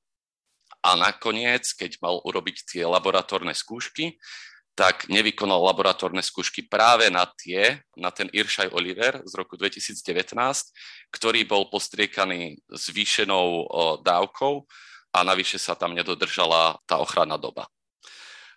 a 0.84 1.00
nakoniec, 1.00 1.70
keď 1.74 1.98
mal 2.02 2.20
urobiť 2.22 2.76
tie 2.76 2.84
laboratórne 2.84 3.56
skúšky, 3.56 4.18
tak 4.76 5.08
nevykonal 5.08 5.64
laboratórne 5.64 6.20
skúšky 6.20 6.68
práve 6.68 7.08
na 7.08 7.24
tie, 7.24 7.80
na 7.96 8.12
ten 8.12 8.28
Iršaj 8.28 8.76
Oliver 8.76 9.24
z 9.24 9.34
roku 9.40 9.56
2019, 9.56 10.36
ktorý 11.16 11.48
bol 11.48 11.72
postriekaný 11.72 12.60
zvýšenou 12.68 13.72
dávkou 14.04 14.54
a 15.16 15.20
navyše 15.24 15.56
sa 15.58 15.80
tam 15.80 15.96
nedodržala 15.96 16.76
tá 16.84 17.00
ochranná 17.00 17.40
doba. 17.40 17.72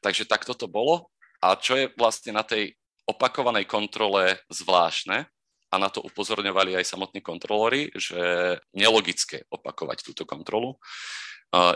Takže 0.03 0.27
takto 0.27 0.59
to 0.59 0.67
bolo. 0.67 1.07
A 1.39 1.55
čo 1.55 1.79
je 1.79 1.87
vlastne 1.95 2.35
na 2.35 2.43
tej 2.43 2.75
opakovanej 3.07 3.71
kontrole 3.71 4.43
zvláštne, 4.51 5.31
a 5.69 5.77
na 5.77 5.93
to 5.93 6.01
upozorňovali 6.01 6.81
aj 6.81 6.89
samotní 6.97 7.21
kontrolóri, 7.21 7.93
že 7.93 8.17
nelogické 8.73 9.45
opakovať 9.53 10.01
túto 10.01 10.25
kontrolu, 10.25 10.81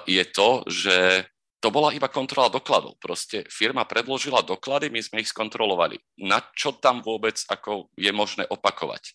je 0.08 0.24
to, 0.32 0.64
že 0.64 1.28
to 1.62 1.70
bola 1.70 1.94
iba 1.94 2.10
kontrola 2.10 2.50
dokladov. 2.50 2.98
Proste 2.98 3.46
firma 3.46 3.86
predložila 3.86 4.42
doklady, 4.42 4.90
my 4.90 4.98
sme 4.98 5.22
ich 5.22 5.30
skontrolovali. 5.30 5.94
Na 6.18 6.42
čo 6.58 6.74
tam 6.74 7.06
vôbec 7.06 7.38
ako 7.46 7.94
je 7.94 8.10
možné 8.10 8.42
opakovať? 8.50 9.14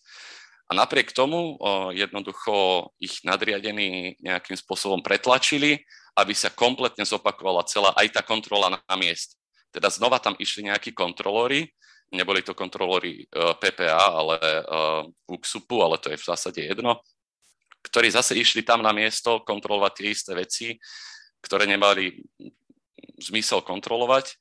A 0.68 0.76
napriek 0.76 1.12
tomu 1.12 1.56
o, 1.56 1.92
jednoducho 1.92 2.88
ich 3.00 3.20
nadriadení 3.24 4.16
nejakým 4.24 4.56
spôsobom 4.56 5.04
pretlačili, 5.04 5.84
aby 6.16 6.32
sa 6.32 6.48
kompletne 6.48 7.04
zopakovala 7.04 7.68
celá 7.68 7.92
aj 7.96 8.16
tá 8.16 8.20
kontrola 8.24 8.72
na, 8.72 8.80
na 8.80 8.96
mieste. 8.96 9.36
Teda 9.68 9.92
znova 9.92 10.16
tam 10.16 10.32
išli 10.40 10.72
nejakí 10.72 10.96
kontrolóri, 10.96 11.68
neboli 12.12 12.40
to 12.40 12.56
kontrolóri 12.56 13.24
e, 13.28 13.52
PPA, 13.60 14.24
ale 14.24 14.36
e, 14.40 14.62
UXUPu, 15.28 15.76
ale 15.84 16.00
to 16.00 16.12
je 16.12 16.20
v 16.20 16.28
zásade 16.28 16.60
jedno, 16.64 17.00
ktorí 17.84 18.08
zase 18.08 18.36
išli 18.36 18.64
tam 18.64 18.80
na 18.80 18.92
miesto 18.96 19.44
kontrolovať 19.44 19.92
tie 20.00 20.08
isté 20.12 20.32
veci, 20.32 20.68
ktoré 21.42 21.66
nemali 21.66 22.22
zmysel 23.18 23.62
kontrolovať 23.62 24.38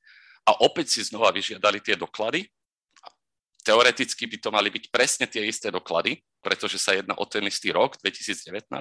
a 0.48 0.64
opäť 0.64 0.98
si 0.98 1.02
znova 1.04 1.34
vyžiadali 1.34 1.82
tie 1.82 1.98
doklady. 2.00 2.48
Teoreticky 3.66 4.30
by 4.32 4.38
to 4.40 4.50
mali 4.54 4.72
byť 4.72 4.86
presne 4.88 5.26
tie 5.28 5.44
isté 5.44 5.68
doklady, 5.68 6.24
pretože 6.40 6.80
sa 6.80 6.96
jedná 6.96 7.18
o 7.20 7.26
ten 7.28 7.44
istý 7.44 7.76
rok, 7.76 8.00
2019, 8.00 8.72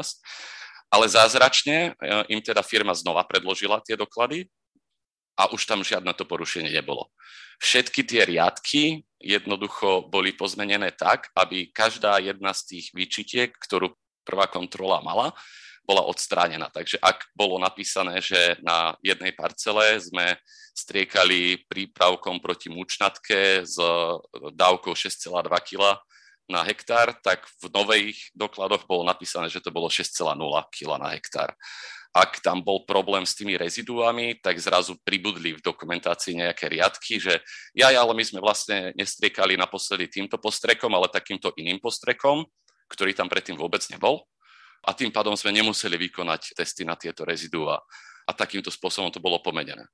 ale 0.86 1.04
zázračne 1.10 1.98
e, 1.98 2.14
im 2.30 2.38
teda 2.38 2.62
firma 2.62 2.94
znova 2.94 3.26
predložila 3.26 3.82
tie 3.82 3.98
doklady 3.98 4.46
a 5.34 5.50
už 5.50 5.66
tam 5.66 5.82
žiadne 5.82 6.14
to 6.14 6.22
porušenie 6.22 6.70
nebolo. 6.70 7.10
Všetky 7.58 8.06
tie 8.06 8.22
riadky 8.22 9.02
jednoducho 9.18 10.06
boli 10.06 10.30
pozmenené 10.36 10.94
tak, 10.94 11.34
aby 11.34 11.72
každá 11.74 12.22
jedna 12.22 12.54
z 12.54 12.62
tých 12.76 12.86
výčitiek, 12.94 13.50
ktorú 13.50 13.90
prvá 14.22 14.46
kontrola 14.46 15.02
mala, 15.02 15.34
bola 15.86 16.02
odstránená. 16.04 16.66
Takže 16.68 16.98
ak 16.98 17.30
bolo 17.32 17.56
napísané, 17.62 18.18
že 18.18 18.58
na 18.60 18.98
jednej 19.00 19.30
parcele 19.30 19.96
sme 20.02 20.36
striekali 20.76 21.64
prípravkom 21.70 22.42
proti 22.42 22.68
mučnatke 22.68 23.62
s 23.64 23.78
dávkou 24.52 24.92
6,2 24.92 25.30
kg 25.62 25.96
na 26.50 26.62
hektár, 26.66 27.14
tak 27.22 27.46
v 27.62 27.70
nových 27.70 28.18
dokladoch 28.34 28.84
bolo 28.84 29.06
napísané, 29.06 29.48
že 29.48 29.62
to 29.62 29.70
bolo 29.70 29.86
6,0 29.86 30.36
kg 30.74 30.90
na 30.98 31.14
hektár. 31.14 31.54
Ak 32.16 32.40
tam 32.40 32.64
bol 32.64 32.88
problém 32.88 33.28
s 33.28 33.36
tými 33.36 33.60
reziduami, 33.60 34.40
tak 34.40 34.56
zrazu 34.56 34.96
pribudli 35.04 35.52
v 35.52 35.60
dokumentácii 35.60 36.38
nejaké 36.38 36.72
riadky, 36.72 37.20
že 37.20 37.44
ja, 37.76 37.92
ale 37.92 38.16
my 38.16 38.24
sme 38.24 38.40
vlastne 38.40 38.96
nestriekali 38.96 39.52
naposledy 39.58 40.08
týmto 40.08 40.40
postrekom, 40.40 40.92
ale 40.96 41.12
takýmto 41.12 41.52
iným 41.60 41.76
postrekom, 41.76 42.46
ktorý 42.88 43.12
tam 43.12 43.28
predtým 43.28 43.58
vôbec 43.58 43.84
nebol 43.92 44.24
a 44.82 44.90
tým 44.92 45.14
pádom 45.14 45.38
sme 45.38 45.54
nemuseli 45.54 45.96
vykonať 45.96 46.58
testy 46.58 46.84
na 46.84 46.98
tieto 46.98 47.24
reziduá 47.24 47.80
a 48.26 48.30
takýmto 48.34 48.68
spôsobom 48.68 49.08
to 49.14 49.22
bolo 49.22 49.38
pomenené. 49.38 49.86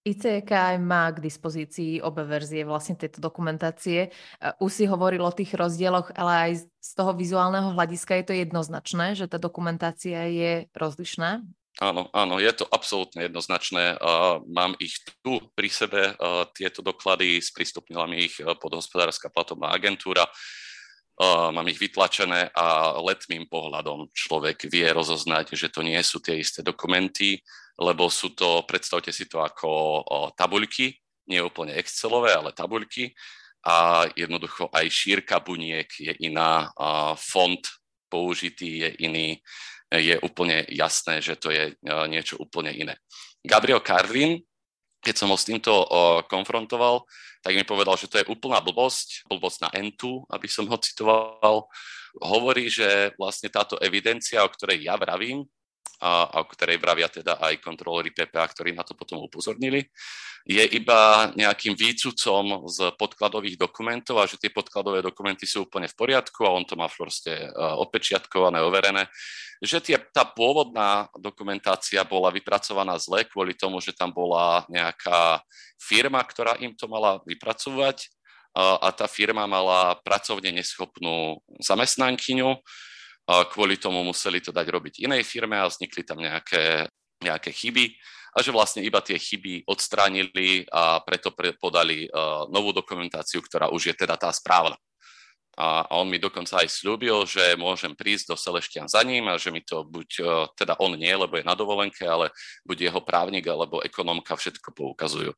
ICK 0.00 0.48
aj 0.48 0.76
má 0.80 1.12
k 1.12 1.20
dispozícii 1.20 2.00
obe 2.00 2.24
verzie 2.24 2.64
vlastne 2.64 2.96
tejto 2.96 3.20
dokumentácie. 3.20 4.08
Už 4.56 4.72
si 4.72 4.88
hovoril 4.88 5.20
o 5.20 5.28
tých 5.28 5.52
rozdieloch, 5.52 6.16
ale 6.16 6.32
aj 6.32 6.52
z 6.64 6.90
toho 6.96 7.12
vizuálneho 7.12 7.76
hľadiska 7.76 8.16
je 8.16 8.24
to 8.24 8.32
jednoznačné, 8.32 9.12
že 9.12 9.28
tá 9.28 9.36
dokumentácia 9.36 10.24
je 10.32 10.52
rozlišná? 10.72 11.44
Áno, 11.84 12.08
áno, 12.16 12.40
je 12.40 12.48
to 12.48 12.64
absolútne 12.72 13.28
jednoznačné. 13.28 14.00
Mám 14.48 14.72
ich 14.80 14.96
tu 15.20 15.36
pri 15.52 15.68
sebe, 15.68 16.16
tieto 16.56 16.80
doklady, 16.80 17.36
sprístupnila 17.44 18.08
mi 18.08 18.24
ich 18.24 18.40
podhospodárska 18.40 19.28
platovná 19.28 19.68
agentúra 19.68 20.24
mám 21.26 21.68
ich 21.68 21.76
vytlačené 21.76 22.48
a 22.56 22.96
letmým 22.96 23.44
pohľadom 23.44 24.08
človek 24.16 24.72
vie 24.72 24.88
rozoznať, 24.88 25.52
že 25.52 25.68
to 25.68 25.84
nie 25.84 26.00
sú 26.00 26.24
tie 26.24 26.40
isté 26.40 26.64
dokumenty, 26.64 27.36
lebo 27.76 28.08
sú 28.08 28.32
to, 28.32 28.64
predstavte 28.64 29.12
si 29.12 29.28
to 29.28 29.44
ako 29.44 30.00
tabuľky, 30.32 30.96
nie 31.28 31.44
úplne 31.44 31.76
Excelové, 31.76 32.32
ale 32.32 32.56
tabuľky 32.56 33.12
a 33.68 34.08
jednoducho 34.16 34.72
aj 34.72 34.88
šírka 34.88 35.36
buniek 35.44 35.88
je 35.92 36.16
iná, 36.24 36.72
font 37.20 37.60
použitý 38.08 38.88
je 38.88 38.90
iný, 39.04 39.28
je 39.92 40.16
úplne 40.24 40.64
jasné, 40.72 41.20
že 41.20 41.36
to 41.36 41.52
je 41.52 41.76
niečo 42.08 42.40
úplne 42.40 42.72
iné. 42.72 42.96
Gabriel 43.44 43.84
Carlin, 43.84 44.40
keď 45.00 45.14
som 45.16 45.28
ho 45.32 45.36
s 45.36 45.44
týmto 45.44 45.72
konfrontoval, 46.28 47.04
tak 47.40 47.56
mi 47.56 47.64
povedal, 47.64 47.96
že 47.96 48.08
to 48.08 48.20
je 48.20 48.28
úplná 48.28 48.60
blbosť, 48.60 49.24
blbosť 49.28 49.58
na 49.64 49.70
entu, 49.80 50.24
aby 50.28 50.44
som 50.44 50.68
ho 50.68 50.76
citoval. 50.76 51.68
Hovorí, 52.20 52.68
že 52.68 53.16
vlastne 53.16 53.48
táto 53.48 53.80
evidencia, 53.80 54.44
o 54.44 54.52
ktorej 54.52 54.84
ja 54.84 55.00
vravím, 55.00 55.48
a, 56.00 56.40
o 56.40 56.48
ktorej 56.48 56.80
vravia 56.80 57.12
teda 57.12 57.36
aj 57.40 57.60
kontrolóri 57.60 58.08
PPA, 58.10 58.48
ktorí 58.48 58.72
na 58.72 58.84
to 58.84 58.96
potom 58.96 59.20
upozornili, 59.20 59.84
je 60.48 60.64
iba 60.72 61.28
nejakým 61.36 61.76
výcucom 61.76 62.64
z 62.64 62.96
podkladových 62.96 63.60
dokumentov 63.60 64.24
a 64.24 64.24
že 64.24 64.40
tie 64.40 64.48
podkladové 64.48 65.04
dokumenty 65.04 65.44
sú 65.44 65.68
úplne 65.68 65.84
v 65.84 65.92
poriadku 65.92 66.48
a 66.48 66.56
on 66.56 66.64
to 66.64 66.80
má 66.80 66.88
proste 66.88 67.52
odpečiatkované, 67.54 68.64
overené. 68.64 69.04
Že 69.60 69.78
tie, 69.84 69.96
tá 70.00 70.24
pôvodná 70.24 71.12
dokumentácia 71.20 72.00
bola 72.08 72.32
vypracovaná 72.32 72.96
zle 72.96 73.28
kvôli 73.28 73.52
tomu, 73.52 73.84
že 73.84 73.92
tam 73.92 74.16
bola 74.16 74.64
nejaká 74.72 75.44
firma, 75.76 76.24
ktorá 76.24 76.56
im 76.64 76.72
to 76.72 76.88
mala 76.88 77.20
vypracovať 77.28 78.08
a 78.56 78.88
tá 78.96 79.06
firma 79.06 79.44
mala 79.44 80.00
pracovne 80.00 80.50
neschopnú 80.56 81.38
zamestnankyňu, 81.60 82.56
kvôli 83.52 83.78
tomu 83.78 84.02
museli 84.02 84.42
to 84.42 84.50
dať 84.50 84.66
robiť 84.66 84.94
inej 85.06 85.22
firme 85.22 85.54
a 85.54 85.70
vznikli 85.70 86.02
tam 86.02 86.18
nejaké, 86.18 86.88
nejaké 87.22 87.50
chyby 87.54 87.94
a 88.34 88.42
že 88.42 88.54
vlastne 88.54 88.82
iba 88.82 89.02
tie 89.02 89.18
chyby 89.18 89.66
odstránili 89.66 90.66
a 90.70 91.02
preto 91.02 91.34
podali 91.34 92.06
novú 92.50 92.70
dokumentáciu, 92.74 93.42
ktorá 93.42 93.70
už 93.70 93.90
je 93.90 93.94
teda 93.94 94.14
tá 94.14 94.30
správna. 94.30 94.78
A 95.60 95.84
on 95.98 96.08
mi 96.08 96.16
dokonca 96.16 96.62
aj 96.62 96.72
slúbil, 96.72 97.26
že 97.26 97.58
môžem 97.58 97.92
prísť 97.92 98.32
do 98.32 98.36
Seleštian 98.38 98.88
za 98.88 99.02
ním 99.04 99.28
a 99.28 99.36
že 99.36 99.52
mi 99.52 99.60
to 99.60 99.84
buď, 99.84 100.08
teda 100.56 100.78
on 100.80 100.96
nie, 100.96 101.12
lebo 101.12 101.36
je 101.36 101.44
na 101.44 101.52
dovolenke, 101.52 102.00
ale 102.06 102.32
buď 102.64 102.88
jeho 102.88 103.00
právnik 103.04 103.44
alebo 103.44 103.84
ekonomka 103.84 104.38
všetko 104.38 104.72
poukazujú. 104.72 105.34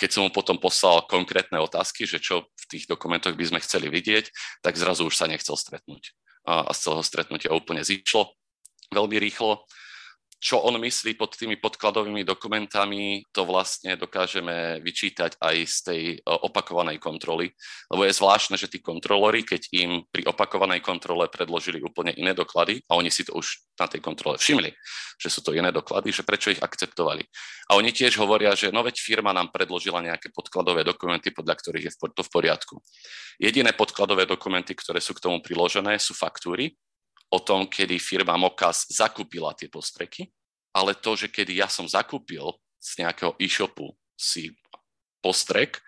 Keď 0.00 0.08
som 0.08 0.24
mu 0.24 0.30
potom 0.32 0.56
poslal 0.56 1.04
konkrétne 1.04 1.60
otázky, 1.60 2.08
že 2.08 2.22
čo 2.22 2.48
v 2.48 2.64
tých 2.70 2.88
dokumentoch 2.88 3.36
by 3.36 3.44
sme 3.44 3.60
chceli 3.60 3.92
vidieť, 3.92 4.30
tak 4.64 4.78
zrazu 4.78 5.04
už 5.04 5.18
sa 5.18 5.28
nechcel 5.28 5.58
stretnúť 5.58 6.16
a 6.48 6.72
z 6.72 6.78
celého 6.88 7.04
stretnutia 7.04 7.52
úplne 7.52 7.84
zišlo 7.84 8.32
veľmi 8.92 9.16
rýchlo. 9.20 9.68
Čo 10.38 10.62
on 10.62 10.78
myslí 10.78 11.18
pod 11.18 11.34
tými 11.34 11.58
podkladovými 11.58 12.22
dokumentami, 12.22 13.26
to 13.34 13.42
vlastne 13.42 13.98
dokážeme 13.98 14.78
vyčítať 14.86 15.34
aj 15.42 15.56
z 15.66 15.78
tej 15.82 16.02
e, 16.14 16.16
opakovanej 16.22 17.02
kontroly. 17.02 17.50
Lebo 17.90 18.06
je 18.06 18.14
zvláštne, 18.14 18.54
že 18.54 18.70
tí 18.70 18.78
kontrolóri, 18.78 19.42
keď 19.42 19.66
im 19.74 20.06
pri 20.06 20.30
opakovanej 20.30 20.78
kontrole 20.78 21.26
predložili 21.26 21.82
úplne 21.82 22.14
iné 22.14 22.38
doklady, 22.38 22.78
a 22.86 22.94
oni 22.94 23.10
si 23.10 23.26
to 23.26 23.34
už 23.34 23.66
na 23.74 23.90
tej 23.90 23.98
kontrole 23.98 24.38
všimli, 24.38 24.70
že 25.18 25.28
sú 25.28 25.42
to 25.42 25.50
iné 25.50 25.74
doklady, 25.74 26.14
že 26.14 26.22
prečo 26.22 26.54
ich 26.54 26.62
akceptovali. 26.62 27.26
A 27.68 27.74
oni 27.74 27.90
tiež 27.90 28.14
hovoria, 28.22 28.54
že 28.54 28.70
no 28.70 28.86
veď 28.86 29.02
firma 29.02 29.34
nám 29.34 29.50
predložila 29.50 29.98
nejaké 30.00 30.30
podkladové 30.30 30.86
dokumenty, 30.86 31.34
podľa 31.34 31.54
ktorých 31.58 31.86
je 31.90 31.92
to 31.98 32.22
v 32.22 32.30
poriadku. 32.30 32.78
Jediné 33.42 33.74
podkladové 33.74 34.22
dokumenty, 34.26 34.74
ktoré 34.78 35.02
sú 35.02 35.18
k 35.18 35.22
tomu 35.22 35.42
priložené, 35.42 35.98
sú 35.98 36.14
faktúry, 36.14 36.78
o 37.28 37.38
tom, 37.40 37.68
kedy 37.68 38.00
firma 38.00 38.36
Mokas 38.40 38.88
zakúpila 38.88 39.52
tie 39.52 39.68
postreky, 39.68 40.28
ale 40.72 40.96
to, 40.96 41.16
že 41.16 41.28
kedy 41.28 41.60
ja 41.60 41.68
som 41.68 41.84
zakúpil 41.84 42.56
z 42.78 43.04
nejakého 43.04 43.36
e-shopu 43.40 43.92
si 44.14 44.54
postrek 45.18 45.82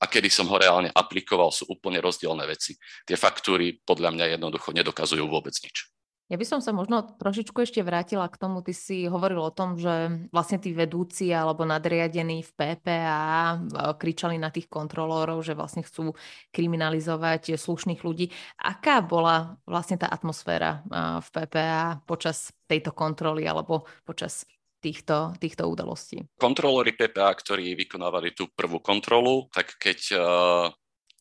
a 0.00 0.08
kedy 0.08 0.32
som 0.32 0.48
ho 0.48 0.56
reálne 0.56 0.88
aplikoval, 0.96 1.52
sú 1.52 1.68
úplne 1.68 2.00
rozdielne 2.00 2.42
veci. 2.48 2.80
Tie 3.04 3.20
faktúry 3.20 3.84
podľa 3.84 4.16
mňa 4.16 4.26
jednoducho 4.40 4.72
nedokazujú 4.72 5.28
vôbec 5.28 5.52
nič. 5.52 5.89
Ja 6.30 6.38
by 6.38 6.46
som 6.46 6.62
sa 6.62 6.70
možno 6.70 7.02
trošičku 7.18 7.58
ešte 7.58 7.82
vrátila 7.82 8.30
k 8.30 8.38
tomu, 8.38 8.62
ty 8.62 8.70
si 8.70 9.10
hovoril 9.10 9.42
o 9.42 9.50
tom, 9.50 9.74
že 9.74 10.30
vlastne 10.30 10.62
tí 10.62 10.70
vedúci 10.70 11.34
alebo 11.34 11.66
nadriadení 11.66 12.46
v 12.46 12.50
PPA 12.54 13.58
kričali 13.98 14.38
na 14.38 14.54
tých 14.54 14.70
kontrolórov, 14.70 15.42
že 15.42 15.58
vlastne 15.58 15.82
chcú 15.82 16.14
kriminalizovať 16.54 17.58
slušných 17.58 18.06
ľudí. 18.06 18.30
Aká 18.62 19.02
bola 19.02 19.58
vlastne 19.66 19.98
tá 19.98 20.06
atmosféra 20.06 20.86
v 21.18 21.28
PPA 21.34 21.98
počas 22.06 22.54
tejto 22.70 22.94
kontroly 22.94 23.50
alebo 23.50 23.90
počas 24.06 24.46
týchto, 24.78 25.34
týchto 25.42 25.66
udalostí? 25.66 26.30
Kontrolóri 26.38 26.94
PPA, 26.94 27.34
ktorí 27.34 27.74
vykonávali 27.74 28.38
tú 28.38 28.46
prvú 28.54 28.78
kontrolu, 28.78 29.50
tak 29.50 29.74
keď 29.82 29.98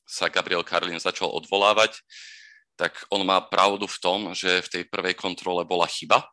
sa 0.05 0.25
Gabriel 0.29 0.61
Karlin 0.61 1.01
začal 1.01 1.33
odvolávať, 1.33 1.97
tak 2.79 3.03
on 3.11 3.27
má 3.27 3.43
pravdu 3.43 3.83
v 3.83 3.99
tom, 3.99 4.19
že 4.31 4.63
v 4.63 4.71
tej 4.71 4.83
prvej 4.87 5.19
kontrole 5.19 5.67
bola 5.67 5.83
chyba. 5.83 6.23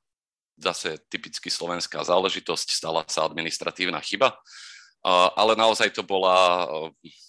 Zase 0.55 1.03
typicky 1.11 1.51
slovenská 1.51 2.07
záležitosť, 2.07 2.71
stala 2.71 3.03
sa 3.11 3.27
administratívna 3.27 3.99
chyba, 3.99 4.39
ale 5.35 5.59
naozaj 5.59 5.91
to 5.91 6.07
bola 6.07 6.71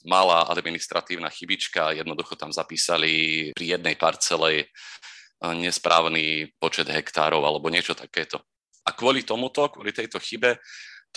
malá 0.06 0.46
administratívna 0.48 1.34
chybička. 1.34 1.98
Jednoducho 1.98 2.38
tam 2.38 2.54
zapísali 2.54 3.50
pri 3.58 3.66
jednej 3.76 3.98
parcele 3.98 4.70
nesprávny 5.42 6.54
počet 6.62 6.86
hektárov 6.88 7.42
alebo 7.42 7.74
niečo 7.74 7.98
takéto. 7.98 8.40
A 8.88 8.96
kvôli 8.96 9.26
tomuto, 9.26 9.68
kvôli 9.74 9.92
tejto 9.92 10.22
chybe, 10.22 10.56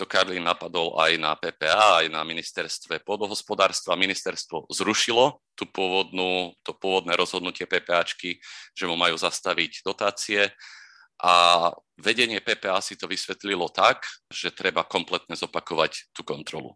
to 0.01 0.09
Karlín 0.09 0.49
napadol 0.49 0.97
aj 0.97 1.13
na 1.21 1.37
PPA, 1.37 2.01
aj 2.01 2.09
na 2.09 2.25
ministerstve 2.25 3.05
pôdohospodárstva. 3.05 3.93
Ministerstvo 3.93 4.65
zrušilo 4.73 5.37
tú 5.53 5.69
pôvodnú, 5.69 6.57
to 6.65 6.73
pôvodné 6.73 7.13
rozhodnutie 7.13 7.69
PPAčky, 7.69 8.41
že 8.73 8.89
mu 8.89 8.97
majú 8.97 9.13
zastaviť 9.13 9.85
dotácie 9.85 10.49
a 11.21 11.69
vedenie 12.01 12.41
PPA 12.41 12.81
si 12.81 12.97
to 12.97 13.05
vysvetlilo 13.05 13.69
tak, 13.69 14.09
že 14.33 14.49
treba 14.49 14.81
kompletne 14.81 15.37
zopakovať 15.37 16.09
tú 16.17 16.25
kontrolu. 16.25 16.73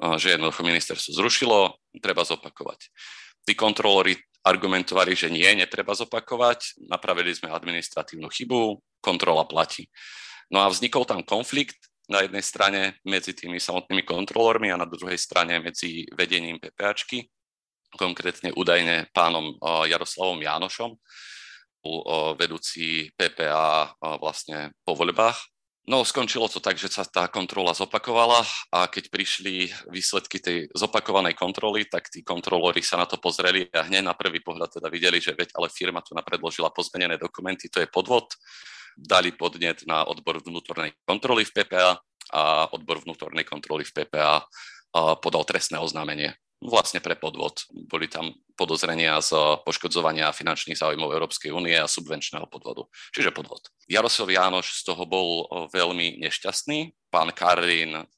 Že 0.00 0.40
jednoducho 0.40 0.64
ministerstvo 0.64 1.12
zrušilo, 1.20 1.76
treba 2.00 2.24
zopakovať. 2.24 2.88
Tí 3.44 3.52
kontrolóri 3.52 4.16
argumentovali, 4.40 5.12
že 5.12 5.28
nie, 5.28 5.52
netreba 5.52 5.92
zopakovať, 5.92 6.80
napravili 6.88 7.36
sme 7.36 7.52
administratívnu 7.52 8.32
chybu, 8.32 8.80
kontrola 9.04 9.44
platí. 9.44 9.92
No 10.48 10.64
a 10.64 10.72
vznikol 10.72 11.04
tam 11.04 11.20
konflikt 11.20 11.76
na 12.08 12.20
jednej 12.24 12.44
strane 12.44 12.80
medzi 13.04 13.32
tými 13.32 13.56
samotnými 13.56 14.04
kontrolórmi 14.04 14.68
a 14.68 14.80
na 14.80 14.84
druhej 14.84 15.16
strane 15.16 15.60
medzi 15.60 16.04
vedením 16.12 16.60
PPAčky, 16.60 17.28
konkrétne 17.94 18.50
údajne 18.52 19.08
pánom 19.14 19.56
Jaroslavom 19.86 20.42
Jánošom, 20.42 20.98
vedúci 22.40 23.12
PPA 23.14 23.92
vlastne 24.20 24.72
po 24.84 24.96
voľbách. 24.96 25.36
No, 25.84 26.00
skončilo 26.00 26.48
to 26.48 26.64
tak, 26.64 26.80
že 26.80 26.88
sa 26.88 27.04
tá 27.04 27.28
kontrola 27.28 27.76
zopakovala 27.76 28.40
a 28.72 28.88
keď 28.88 29.12
prišli 29.12 29.68
výsledky 29.92 30.40
tej 30.40 30.72
zopakovanej 30.72 31.36
kontroly, 31.36 31.84
tak 31.84 32.08
tí 32.08 32.24
kontrolóri 32.24 32.80
sa 32.80 32.96
na 32.96 33.04
to 33.04 33.20
pozreli 33.20 33.68
a 33.68 33.84
hneď 33.84 34.00
na 34.00 34.16
prvý 34.16 34.40
pohľad 34.40 34.80
teda 34.80 34.88
videli, 34.88 35.20
že 35.20 35.36
veď 35.36 35.52
ale 35.52 35.68
firma 35.68 36.00
tu 36.00 36.16
napredložila 36.16 36.72
pozmenené 36.72 37.20
dokumenty, 37.20 37.68
to 37.68 37.84
je 37.84 37.88
podvod 37.92 38.32
dali 38.96 39.34
podnet 39.34 39.82
na 39.86 40.06
odbor 40.06 40.40
vnútornej 40.40 40.94
kontroly 41.06 41.44
v 41.44 41.52
PPA 41.62 42.00
a 42.32 42.68
odbor 42.72 43.04
vnútornej 43.04 43.44
kontroly 43.44 43.84
v 43.84 43.92
PPA 43.92 44.46
podal 45.20 45.42
trestné 45.44 45.82
oznámenie 45.82 46.34
vlastne 46.64 47.02
pre 47.04 47.12
podvod. 47.12 47.68
Boli 47.68 48.08
tam 48.08 48.32
podozrenia 48.56 49.20
z 49.20 49.36
poškodzovania 49.68 50.32
finančných 50.32 50.80
záujmov 50.80 51.12
Európskej 51.12 51.52
únie 51.52 51.76
a 51.76 51.84
subvenčného 51.84 52.48
podvodu. 52.48 52.88
Čiže 53.12 53.36
podvod. 53.36 53.68
Jaroslav 53.84 54.32
Jánoš 54.32 54.80
z 54.80 54.82
toho 54.88 55.04
bol 55.04 55.44
veľmi 55.68 56.16
nešťastný. 56.24 56.96
Pán 57.12 57.36
Karlín 57.36 58.08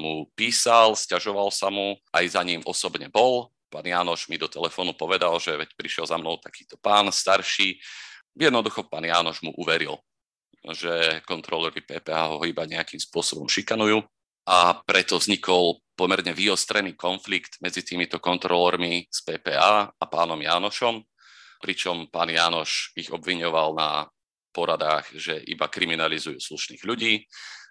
mu 0.00 0.32
písal, 0.32 0.96
stiažoval 0.96 1.52
sa 1.52 1.68
mu, 1.68 2.00
aj 2.16 2.24
za 2.40 2.40
ním 2.40 2.64
osobne 2.64 3.12
bol. 3.12 3.52
Pán 3.68 3.84
Jánoš 3.84 4.32
mi 4.32 4.40
do 4.40 4.48
telefónu 4.48 4.96
povedal, 4.96 5.36
že 5.36 5.60
veď 5.60 5.76
prišiel 5.76 6.08
za 6.08 6.16
mnou 6.16 6.40
takýto 6.40 6.80
pán 6.80 7.12
starší. 7.12 7.76
Jednoducho 8.32 8.88
pán 8.88 9.04
Jánoš 9.04 9.44
mu 9.44 9.52
uveril 9.60 10.00
že 10.68 11.24
kontrolery 11.24 11.80
PPH 11.80 12.36
ho 12.36 12.44
iba 12.44 12.68
nejakým 12.68 13.00
spôsobom 13.00 13.48
šikanujú 13.48 14.04
a 14.44 14.76
preto 14.84 15.16
vznikol 15.16 15.80
pomerne 15.96 16.32
vyostrený 16.32 16.96
konflikt 16.96 17.60
medzi 17.60 17.84
týmito 17.84 18.20
kontrolórmi 18.20 19.08
z 19.08 19.20
PPA 19.24 19.92
a 19.92 20.04
pánom 20.08 20.40
Jánošom, 20.40 21.00
pričom 21.60 22.08
pán 22.08 22.32
Jánoš 22.32 22.96
ich 22.96 23.12
obviňoval 23.12 23.76
na 23.76 24.08
poradách, 24.50 25.12
že 25.14 25.38
iba 25.46 25.70
kriminalizujú 25.70 26.40
slušných 26.40 26.82
ľudí, 26.82 27.24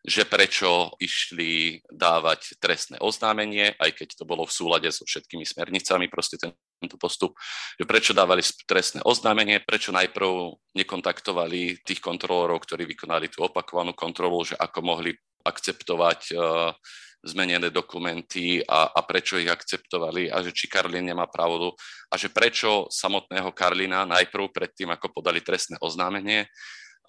že 0.06 0.24
prečo 0.24 0.96
išli 1.00 1.84
dávať 1.92 2.56
trestné 2.60 2.98
oznámenie, 3.04 3.76
aj 3.76 3.92
keď 4.00 4.08
to 4.20 4.24
bolo 4.24 4.48
v 4.48 4.56
súlade 4.56 4.90
so 4.92 5.04
všetkými 5.04 5.44
smernicami, 5.44 6.08
proste 6.08 6.40
ten, 6.40 6.56
tento 6.80 6.96
postup, 6.96 7.36
že 7.76 7.84
prečo 7.84 8.16
dávali 8.16 8.40
trestné 8.64 9.04
oznámenie, 9.04 9.60
prečo 9.64 9.92
najprv 9.92 10.56
nekontaktovali 10.76 11.84
tých 11.84 12.00
kontrolórov, 12.00 12.64
ktorí 12.64 12.88
vykonali 12.88 13.28
tú 13.28 13.44
opakovanú 13.44 13.92
kontrolu, 13.92 14.40
že 14.48 14.56
ako 14.56 14.80
mohli 14.84 15.12
akceptovať 15.44 16.20
uh, 16.36 16.76
zmenené 17.24 17.68
dokumenty 17.68 18.64
a, 18.64 18.96
a 18.96 19.00
prečo 19.04 19.36
ich 19.36 19.52
akceptovali 19.52 20.32
a 20.32 20.40
že 20.40 20.56
či 20.56 20.72
Karlin 20.72 21.04
nemá 21.04 21.28
pravdu 21.28 21.76
a 22.08 22.16
že 22.16 22.32
prečo 22.32 22.88
samotného 22.88 23.52
Karlina 23.52 24.08
najprv 24.08 24.56
predtým, 24.56 24.88
ako 24.96 25.12
podali 25.12 25.44
trestné 25.44 25.76
oznámenie, 25.84 26.48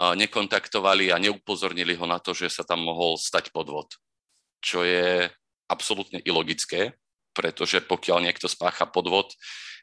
nekontaktovali 0.01 1.13
a 1.13 1.21
neupozornili 1.21 1.93
ho 1.93 2.09
na 2.09 2.17
to, 2.17 2.33
že 2.33 2.49
sa 2.49 2.65
tam 2.65 2.81
mohol 2.81 3.21
stať 3.21 3.53
podvod. 3.53 3.93
Čo 4.65 4.85
je 4.85 5.29
absolútne 5.69 6.25
ilogické, 6.25 6.97
pretože 7.37 7.85
pokiaľ 7.85 8.25
niekto 8.25 8.49
spácha 8.49 8.89
podvod, 8.89 9.37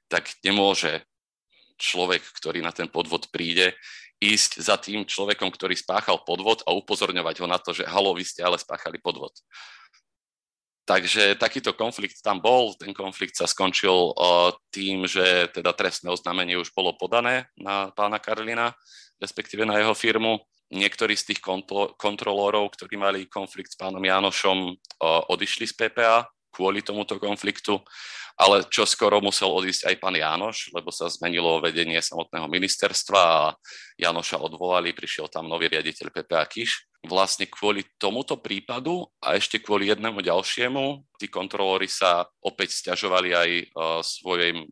tak 0.10 0.28
nemôže 0.42 1.06
človek, 1.78 2.26
ktorý 2.42 2.66
na 2.66 2.74
ten 2.74 2.90
podvod 2.90 3.30
príde, 3.30 3.78
ísť 4.18 4.66
za 4.66 4.76
tým 4.82 5.06
človekom, 5.06 5.54
ktorý 5.54 5.78
spáchal 5.78 6.26
podvod 6.26 6.66
a 6.66 6.74
upozorňovať 6.74 7.46
ho 7.46 7.48
na 7.48 7.62
to, 7.62 7.70
že 7.70 7.86
halo, 7.86 8.18
vy 8.18 8.26
ste 8.26 8.42
ale 8.42 8.58
spáchali 8.58 8.98
podvod. 8.98 9.30
Takže 10.88 11.36
takýto 11.36 11.76
konflikt 11.76 12.24
tam 12.24 12.40
bol. 12.40 12.72
Ten 12.80 12.96
konflikt 12.96 13.36
sa 13.36 13.44
skončil 13.44 14.16
tým, 14.72 15.04
že 15.04 15.52
teda 15.52 15.76
trestné 15.76 16.08
oznámenie 16.08 16.56
už 16.56 16.72
bolo 16.72 16.96
podané 16.96 17.52
na 17.60 17.92
pána 17.92 18.24
Karlina, 18.24 18.72
respektíve 19.20 19.68
na 19.68 19.76
jeho 19.84 19.92
firmu. 19.92 20.40
Niektorí 20.72 21.20
z 21.20 21.36
tých 21.36 21.44
kontro- 21.44 21.92
kontrolórov, 22.00 22.72
ktorí 22.72 22.96
mali 22.96 23.28
konflikt 23.28 23.76
s 23.76 23.80
pánom 23.80 24.00
Janošom, 24.00 24.80
odišli 25.28 25.68
z 25.68 25.76
PPA 25.76 26.24
kvôli 26.52 26.82
tomuto 26.82 27.22
konfliktu, 27.22 27.78
ale 28.34 28.66
čo 28.66 28.82
skoro 28.88 29.22
musel 29.22 29.54
odísť 29.54 29.94
aj 29.94 29.96
pán 30.02 30.18
Jánoš, 30.18 30.74
lebo 30.74 30.90
sa 30.90 31.06
zmenilo 31.06 31.62
vedenie 31.62 32.02
samotného 32.02 32.50
ministerstva 32.50 33.22
a 33.22 33.54
Janoša 34.02 34.42
odvolali, 34.42 34.96
prišiel 34.96 35.30
tam 35.30 35.46
nový 35.46 35.70
riaditeľ 35.70 36.10
PPA 36.10 36.48
Kiš. 36.50 36.97
Vlastne 37.08 37.48
kvôli 37.48 37.88
tomuto 37.96 38.36
prípadu 38.38 39.08
a 39.24 39.40
ešte 39.40 39.64
kvôli 39.64 39.88
jednému 39.88 40.20
ďalšiemu, 40.20 41.08
tí 41.16 41.32
kontrolóri 41.32 41.88
sa 41.88 42.28
opäť 42.44 42.76
stiažovali 42.84 43.30
aj 43.32 43.50
uh, 43.50 44.00
svojim 44.04 44.68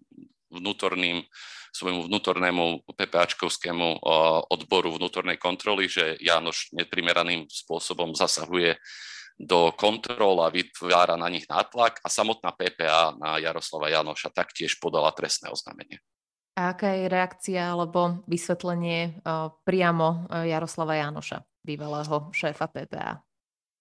vnútorným 0.52 1.24
svojmu 1.76 2.08
vnútornému 2.08 2.88
PPAčkovskému 2.88 4.00
odboru 4.48 4.96
vnútornej 4.96 5.36
kontroly, 5.36 5.92
že 5.92 6.16
Jánoš 6.24 6.72
neprimeraným 6.72 7.52
spôsobom 7.52 8.16
zasahuje 8.16 8.80
do 9.36 9.76
kontrol 9.76 10.40
a 10.40 10.48
vytvára 10.48 11.20
na 11.20 11.28
nich 11.28 11.44
nátlak 11.52 12.00
a 12.00 12.08
samotná 12.08 12.56
PPA 12.56 13.20
na 13.20 13.36
Jaroslava 13.44 13.92
Janoša 13.92 14.32
taktiež 14.32 14.80
podala 14.80 15.12
trestné 15.12 15.52
oznámenie. 15.52 16.00
A 16.56 16.72
aká 16.72 16.96
je 16.96 17.12
reakcia 17.12 17.76
alebo 17.76 18.24
vysvetlenie 18.32 19.20
uh, 19.22 19.52
priamo 19.68 20.28
uh, 20.32 20.48
Jaroslava 20.48 20.96
Janoša? 20.96 21.44
bývalého 21.66 22.30
šéfa 22.30 22.70
PPA. 22.70 23.18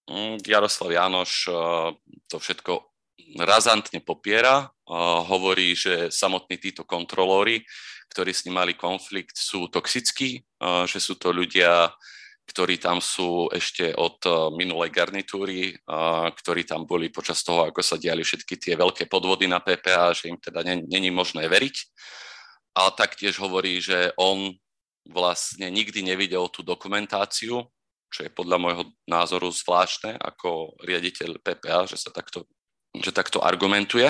Mm, 0.09 0.41
Jaroslav 0.41 0.89
Jánoš 0.89 1.49
to 2.25 2.37
všetko 2.41 2.73
razantne 3.41 4.01
popiera. 4.01 4.69
Hovorí, 5.29 5.77
že 5.77 6.09
samotní 6.09 6.57
títo 6.57 6.85
kontrolóri, 6.85 7.61
ktorí 8.13 8.33
s 8.33 8.45
ním 8.45 8.61
mali 8.61 8.73
konflikt, 8.77 9.37
sú 9.37 9.69
toxickí, 9.69 10.45
že 10.85 10.99
sú 11.01 11.17
to 11.17 11.33
ľudia, 11.33 11.89
ktorí 12.45 12.77
tam 12.77 13.01
sú 13.01 13.49
ešte 13.49 13.97
od 13.97 14.21
minulej 14.53 14.93
garnitúry, 14.93 15.73
ktorí 16.37 16.69
tam 16.69 16.85
boli 16.85 17.09
počas 17.09 17.41
toho, 17.41 17.65
ako 17.65 17.81
sa 17.81 17.97
diali 17.97 18.21
všetky 18.21 18.61
tie 18.61 18.73
veľké 18.77 19.09
podvody 19.09 19.49
na 19.49 19.57
PPA, 19.57 20.13
že 20.13 20.29
im 20.29 20.37
teda 20.37 20.61
není 20.85 21.09
možné 21.09 21.49
veriť. 21.49 21.75
A 22.75 22.91
taktiež 22.91 23.39
hovorí, 23.39 23.79
že 23.79 24.11
on 24.19 24.51
vlastne 25.07 25.71
nikdy 25.71 26.03
nevidel 26.03 26.51
tú 26.51 26.61
dokumentáciu, 26.61 27.63
čo 28.11 28.19
je 28.21 28.31
podľa 28.31 28.57
môjho 28.59 28.83
názoru 29.07 29.47
zvláštne 29.51 30.19
ako 30.19 30.75
riaditeľ 30.83 31.39
PPA, 31.39 31.87
že 31.87 31.95
sa 31.99 32.11
takto 32.11 32.47
že 32.95 33.11
takto 33.11 33.43
argumentuje, 33.43 34.07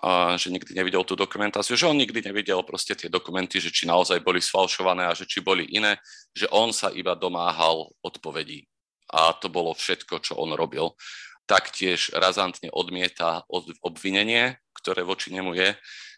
a 0.00 0.34
že 0.40 0.48
nikdy 0.48 0.72
nevidel 0.72 1.04
tú 1.04 1.12
dokumentáciu, 1.12 1.76
že 1.76 1.84
on 1.84 1.98
nikdy 1.98 2.24
nevidel 2.24 2.64
proste 2.64 2.96
tie 2.96 3.12
dokumenty, 3.12 3.60
že 3.60 3.68
či 3.68 3.84
naozaj 3.84 4.24
boli 4.24 4.40
sfalšované 4.40 5.04
a 5.04 5.12
že 5.12 5.28
či 5.28 5.44
boli 5.44 5.68
iné, 5.68 6.00
že 6.32 6.48
on 6.48 6.72
sa 6.72 6.88
iba 6.90 7.12
domáhal 7.12 7.92
odpovedí. 8.00 8.64
A 9.12 9.36
to 9.36 9.52
bolo 9.52 9.76
všetko, 9.76 10.24
čo 10.24 10.40
on 10.40 10.56
robil. 10.56 10.96
Taktiež 11.44 12.08
razantne 12.16 12.72
odmieta 12.72 13.44
obvinenie, 13.84 14.56
ktoré 14.80 15.04
voči 15.04 15.28
nemu 15.34 15.52
je, 15.54 15.70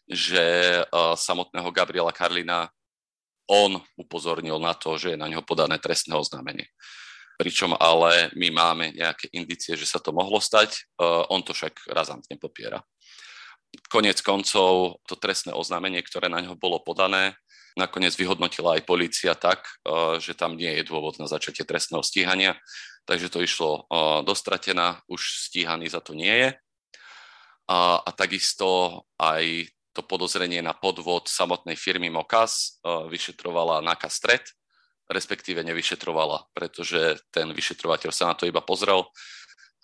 že 0.04 0.80
samotného 1.16 1.68
Gabriela 1.72 2.12
Karlina 2.12 2.68
on 3.48 3.80
upozornil 3.96 4.56
na 4.60 4.72
to, 4.72 4.96
že 4.96 5.14
je 5.14 5.18
na 5.20 5.28
ňo 5.28 5.44
podané 5.44 5.76
trestné 5.80 6.16
oznámenie 6.16 6.68
pričom 7.36 7.74
ale 7.74 8.30
my 8.38 8.48
máme 8.50 8.84
nejaké 8.94 9.30
indície, 9.34 9.74
že 9.74 9.86
sa 9.86 9.98
to 9.98 10.14
mohlo 10.14 10.38
stať, 10.38 10.74
e, 10.74 10.80
on 11.30 11.42
to 11.42 11.50
však 11.50 11.90
razantne 11.90 12.38
popiera. 12.38 12.82
Konec 13.90 14.22
koncov 14.22 15.02
to 15.10 15.18
trestné 15.18 15.50
oznámenie, 15.50 15.98
ktoré 16.06 16.30
na 16.30 16.38
ňo 16.38 16.54
bolo 16.54 16.78
podané, 16.78 17.34
nakoniec 17.74 18.14
vyhodnotila 18.14 18.78
aj 18.78 18.86
policia 18.86 19.34
tak, 19.34 19.66
e, 19.82 20.22
že 20.22 20.38
tam 20.38 20.54
nie 20.54 20.70
je 20.78 20.86
dôvod 20.86 21.18
na 21.18 21.26
začatie 21.26 21.66
trestného 21.66 22.06
stíhania, 22.06 22.54
takže 23.04 23.28
to 23.28 23.44
išlo 23.44 23.84
dostratená, 24.24 25.04
už 25.12 25.20
stíhaný 25.52 25.92
za 25.92 26.00
to 26.00 26.16
nie 26.16 26.32
je. 26.32 26.50
A, 27.68 28.00
a 28.00 28.10
takisto 28.16 29.04
aj 29.20 29.68
to 29.94 30.02
podozrenie 30.02 30.58
na 30.58 30.74
podvod 30.74 31.30
samotnej 31.30 31.78
firmy 31.78 32.10
Mokas 32.10 32.82
vyšetrovala 32.82 33.78
NAKA 33.80 34.10
Stred, 34.10 34.44
respektíve 35.06 35.62
nevyšetrovala, 35.62 36.50
pretože 36.50 37.22
ten 37.30 37.54
vyšetrovateľ 37.54 38.10
sa 38.10 38.32
na 38.32 38.34
to 38.34 38.50
iba 38.50 38.58
pozrel 38.58 39.06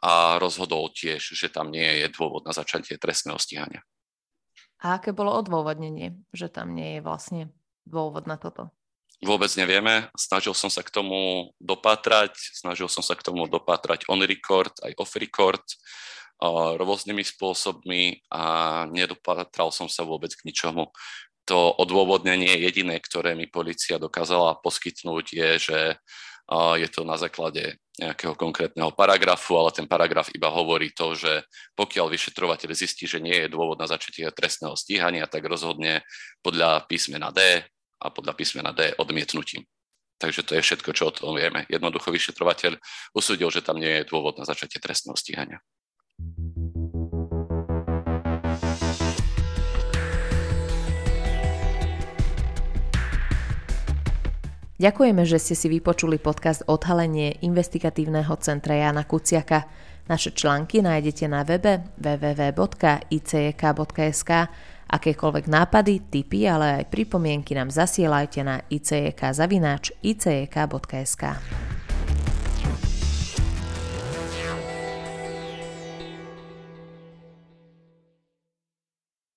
a 0.02 0.40
rozhodol 0.42 0.90
tiež, 0.90 1.36
že 1.36 1.52
tam 1.52 1.70
nie 1.70 2.02
je 2.02 2.06
dôvod 2.10 2.42
na 2.42 2.56
začatie 2.56 2.96
trestného 2.96 3.38
stíhania. 3.38 3.84
A 4.80 4.96
aké 4.96 5.12
bolo 5.12 5.36
odôvodnenie, 5.36 6.16
že 6.32 6.48
tam 6.48 6.72
nie 6.72 6.98
je 6.98 7.00
vlastne 7.04 7.52
dôvod 7.84 8.24
na 8.24 8.40
toto? 8.40 8.72
Vôbec 9.20 9.52
nevieme. 9.60 10.08
Snažil 10.16 10.56
som 10.56 10.72
sa 10.72 10.80
k 10.80 10.88
tomu 10.88 11.52
dopatrať, 11.60 12.32
snažil 12.56 12.88
som 12.88 13.04
sa 13.04 13.12
k 13.12 13.20
tomu 13.20 13.44
dopatrať 13.44 14.08
on 14.08 14.24
record, 14.24 14.72
aj 14.80 14.96
off 14.96 15.12
record, 15.20 15.60
rôznymi 16.80 17.22
spôsobmi 17.22 18.24
a 18.32 18.42
nedopatral 18.88 19.68
som 19.70 19.86
sa 19.92 20.02
vôbec 20.08 20.32
k 20.32 20.48
ničomu 20.48 20.88
to 21.44 21.74
odôvodnenie 21.82 22.62
jediné, 22.62 23.02
ktoré 23.02 23.34
mi 23.34 23.50
policia 23.50 23.98
dokázala 23.98 24.62
poskytnúť, 24.62 25.26
je, 25.34 25.50
že 25.58 25.80
je 26.78 26.88
to 26.90 27.02
na 27.02 27.18
základe 27.18 27.78
nejakého 27.98 28.38
konkrétneho 28.38 28.94
paragrafu, 28.94 29.58
ale 29.58 29.74
ten 29.74 29.86
paragraf 29.86 30.30
iba 30.30 30.46
hovorí 30.46 30.94
to, 30.94 31.18
že 31.18 31.42
pokiaľ 31.74 32.06
vyšetrovateľ 32.10 32.70
zistí, 32.74 33.10
že 33.10 33.18
nie 33.18 33.34
je 33.34 33.52
dôvod 33.52 33.82
na 33.82 33.90
začatie 33.90 34.30
trestného 34.30 34.78
stíhania, 34.78 35.26
tak 35.26 35.42
rozhodne 35.46 36.06
podľa 36.38 36.86
písmena 36.86 37.34
D 37.34 37.66
a 37.98 38.06
podľa 38.14 38.34
písmena 38.38 38.70
D 38.70 38.94
odmietnutím. 38.98 39.66
Takže 40.22 40.42
to 40.46 40.54
je 40.54 40.62
všetko, 40.62 40.90
čo 40.94 41.10
o 41.10 41.14
tom 41.14 41.34
vieme. 41.34 41.66
Jednoducho 41.66 42.14
vyšetrovateľ 42.14 42.78
usúdil, 43.16 43.50
že 43.50 43.64
tam 43.64 43.78
nie 43.78 44.02
je 44.02 44.08
dôvod 44.10 44.38
na 44.38 44.46
začatie 44.46 44.78
trestného 44.78 45.18
stíhania. 45.18 45.58
Ďakujeme, 54.80 55.28
že 55.28 55.36
ste 55.36 55.52
si 55.52 55.68
vypočuli 55.68 56.16
podcast 56.16 56.64
Odhalenie 56.64 57.44
investigatívneho 57.44 58.32
centra 58.40 58.80
Jana 58.80 59.04
Kuciaka. 59.04 59.68
Naše 60.08 60.32
články 60.32 60.80
nájdete 60.80 61.28
na 61.28 61.44
webe 61.44 61.84
www.icek.sk. 62.00 62.70
Akékoľvek 64.90 65.44
nápady, 65.52 66.08
tipy, 66.08 66.48
ale 66.48 66.80
aj 66.80 66.88
pripomienky 66.88 67.52
nám 67.52 67.68
zasielajte 67.68 68.40
na 68.40 68.64
icek.icek.sk. 68.72 69.20